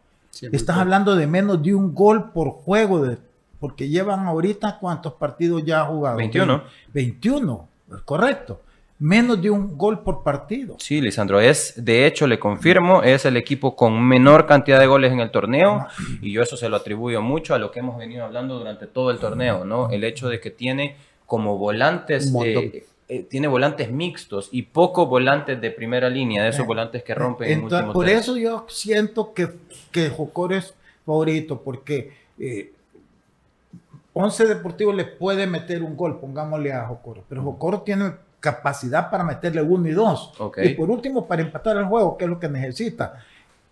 [0.52, 3.18] Estás hablando de menos de un gol por juego de,
[3.59, 7.68] porque llevan ahorita cuántos partidos ya ha jugado 21 21
[8.04, 8.61] correcto
[8.99, 10.76] menos de un gol por partido.
[10.78, 15.12] Sí, Lisandro, es, de hecho, le confirmo, es el equipo con menor cantidad de goles
[15.12, 15.86] en el torneo
[16.20, 19.11] y yo eso se lo atribuyo mucho a lo que hemos venido hablando durante todo
[19.11, 19.90] el torneo, ¿no?
[19.90, 20.96] El hecho de que tiene
[21.26, 26.64] como volantes, eh, eh, tiene volantes mixtos y pocos volantes de primera línea, de esos
[26.64, 27.49] Eh, volantes que rompen.
[27.49, 29.49] en Entonces, último por eso yo siento que,
[29.92, 30.74] que Jocoro es
[31.07, 32.72] favorito, porque eh,
[34.12, 39.24] Once Deportivo le puede meter un gol, pongámosle a Jocoro, pero Jocoro tiene capacidad para
[39.24, 40.32] meterle uno y dos.
[40.39, 40.59] Ok.
[40.64, 43.14] Y por último, para empatar el juego, que es lo que necesita.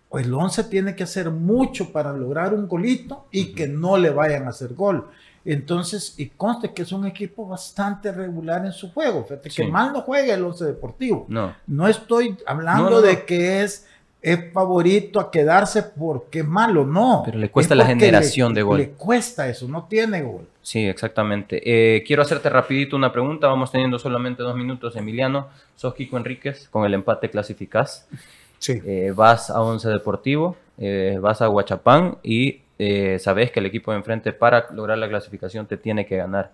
[0.09, 4.09] Pues el Once tiene que hacer mucho para lograr un golito y que no le
[4.09, 5.09] vayan a hacer gol.
[5.43, 9.23] Entonces, y conste que es un equipo bastante regular en su juego.
[9.23, 9.63] Fíjate Sí.
[9.63, 11.25] que mal no juega el Once Deportivo.
[11.29, 11.55] No.
[11.67, 13.01] No estoy hablando No, no, no.
[13.01, 13.87] de que es,
[14.31, 17.21] es favorito a quedarse porque es malo, no.
[17.25, 18.77] Pero le cuesta Es la generación le- de gol.
[18.77, 20.47] Le cuesta eso, no tiene gol.
[20.61, 21.61] Sí, exactamente.
[21.65, 23.47] Eh, quiero hacerte rapidito una pregunta.
[23.47, 25.47] Vamos teniendo solamente dos minutos, Emiliano.
[25.75, 28.07] Sos Kiko Enríquez, con el empate clasificás.
[28.59, 28.81] Sí.
[28.85, 33.91] Eh, vas a Once Deportivo, eh, vas a Huachapán y eh, sabes que el equipo
[33.91, 36.51] de enfrente para lograr la clasificación te tiene que ganar.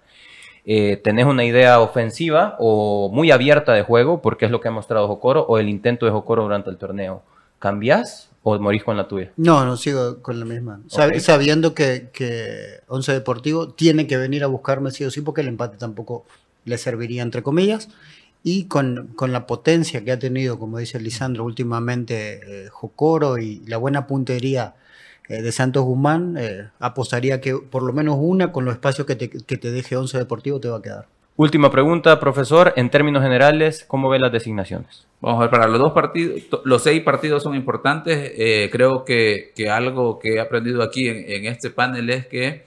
[0.65, 4.71] Eh, ¿Tenés una idea ofensiva o muy abierta de juego, porque es lo que ha
[4.71, 7.24] mostrado Jocoro, o el intento de Jocoro durante el torneo?
[7.64, 9.32] ¿Cambiás o morís con la tuya?
[9.38, 10.82] No, no, sigo con la misma.
[10.89, 15.47] Sabiendo que, que Once Deportivo tiene que venir a buscarme sí o sí, porque el
[15.47, 16.26] empate tampoco
[16.66, 17.88] le serviría, entre comillas.
[18.43, 23.61] Y con, con la potencia que ha tenido, como dice Lisandro, últimamente eh, Jocoro y
[23.66, 24.76] la buena puntería
[25.30, 29.16] eh, de Santos Guzmán, eh, apostaría que por lo menos una con los espacios que
[29.16, 31.07] te, que te deje Once Deportivo te va a quedar.
[31.36, 32.73] Última pregunta, profesor.
[32.75, 35.07] En términos generales, ¿cómo ve las designaciones?
[35.19, 38.34] Vamos a ver, para los dos partidos, los seis partidos son importantes.
[38.38, 42.65] Eh, creo que, que algo que he aprendido aquí en, en este panel es que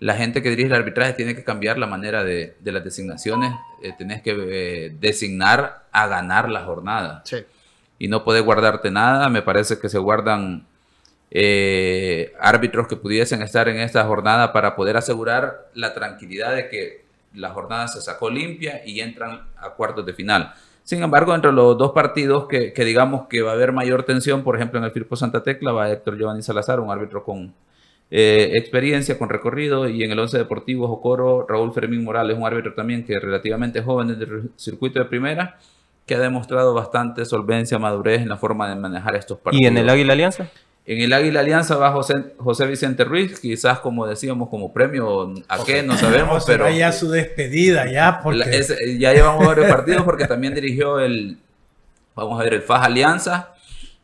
[0.00, 3.52] la gente que dirige el arbitraje tiene que cambiar la manera de, de las designaciones.
[3.82, 7.22] Eh, tenés que eh, designar a ganar la jornada.
[7.24, 7.36] Sí.
[7.98, 9.28] Y no podés guardarte nada.
[9.28, 10.66] Me parece que se guardan
[11.30, 16.99] eh, árbitros que pudiesen estar en esta jornada para poder asegurar la tranquilidad de que
[17.34, 20.52] la jornada se sacó limpia y entran a cuartos de final.
[20.82, 24.42] Sin embargo, entre los dos partidos que, que digamos que va a haber mayor tensión,
[24.42, 27.54] por ejemplo, en el Firpo Santa Tecla va Héctor Giovanni Salazar, un árbitro con
[28.10, 32.74] eh, experiencia, con recorrido, y en el Once Deportivo Jocoro, Raúl Fermín Morales, un árbitro
[32.74, 35.58] también que es relativamente joven en el circuito de primera,
[36.06, 39.62] que ha demostrado bastante solvencia, madurez en la forma de manejar estos partidos.
[39.62, 40.50] ¿Y en el Águila Alianza?
[40.92, 45.64] En el Águila Alianza va José, José Vicente Ruiz, quizás como decíamos, como premio a
[45.64, 48.38] qué, no sabemos, pero ya su despedida, ya, porque...
[48.40, 51.38] la- es- ya llevamos varios partidos porque también dirigió el,
[52.16, 53.54] vamos a ver, el FAS Alianza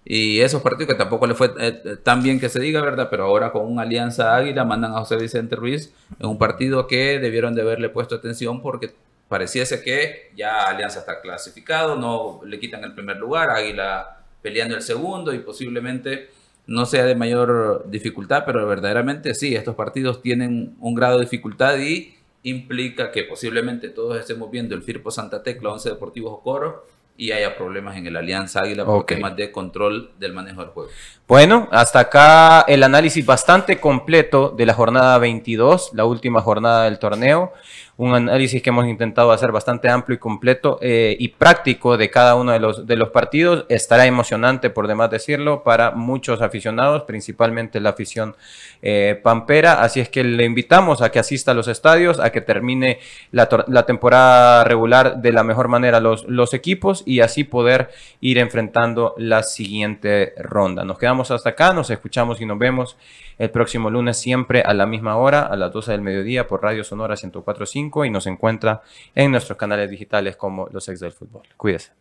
[0.05, 3.09] y esos partidos que tampoco le fue eh, eh, tan bien que se diga, ¿verdad?
[3.11, 7.19] Pero ahora con un Alianza Águila mandan a José Vicente Ruiz en un partido que
[7.19, 8.93] debieron de haberle puesto atención porque
[9.27, 14.83] pareciese que ya Alianza está clasificado, no le quitan el primer lugar, Águila peleando el
[14.83, 16.31] segundo y posiblemente
[16.67, 21.79] no sea de mayor dificultad, pero verdaderamente sí, estos partidos tienen un grado de dificultad
[21.79, 26.85] y implica que posiblemente todos estemos viendo el Firpo Santa Tecla, Once Deportivo Jocoro
[27.19, 30.91] y haya problemas en el Alianza Águila por temas de control del manejo del juego.
[31.27, 36.99] Bueno, hasta acá el análisis bastante completo de la jornada 22, la última jornada del
[36.99, 37.53] torneo.
[37.99, 42.35] Un análisis que hemos intentado hacer bastante amplio y completo eh, y práctico de cada
[42.35, 43.65] uno de los, de los partidos.
[43.71, 48.37] Estará emocionante, por demás decirlo, para muchos aficionados, principalmente la afición
[48.83, 49.81] eh, pampera.
[49.81, 52.99] Así es que le invitamos a que asista a los estadios, a que termine
[53.33, 57.89] la, la temporada regular de la mejor manera los, los equipos y así poder
[58.21, 60.85] ir enfrentando la siguiente ronda.
[60.85, 62.99] Nos quedamos hasta acá, nos escuchamos y nos vemos
[63.39, 66.85] el próximo lunes siempre a la misma hora, a las 12 del mediodía por Radio
[66.85, 68.83] Sonora 104.5 y nos encuentra
[69.15, 71.43] en nuestros canales digitales como Los Ex del Fútbol.
[71.57, 71.93] Cuídese.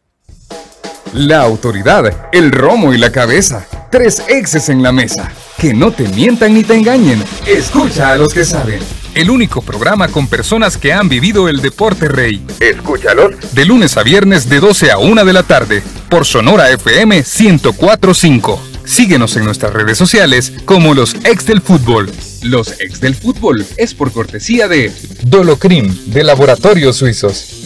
[1.14, 3.66] La autoridad, el romo y la cabeza.
[3.90, 5.32] Tres exes en la mesa.
[5.58, 7.24] Que no te mientan ni te engañen.
[7.48, 8.82] Escucha a los que saben.
[9.14, 12.46] El único programa con personas que han vivido el deporte rey.
[12.60, 13.56] Escúchalos.
[13.56, 15.82] De lunes a viernes de 12 a 1 de la tarde.
[16.10, 18.75] Por Sonora FM 1045.
[18.86, 22.12] Síguenos en nuestras redes sociales como los ex del fútbol.
[22.44, 24.92] Los ex del fútbol es por cortesía de
[25.24, 27.65] Dolocrim de Laboratorios Suizos.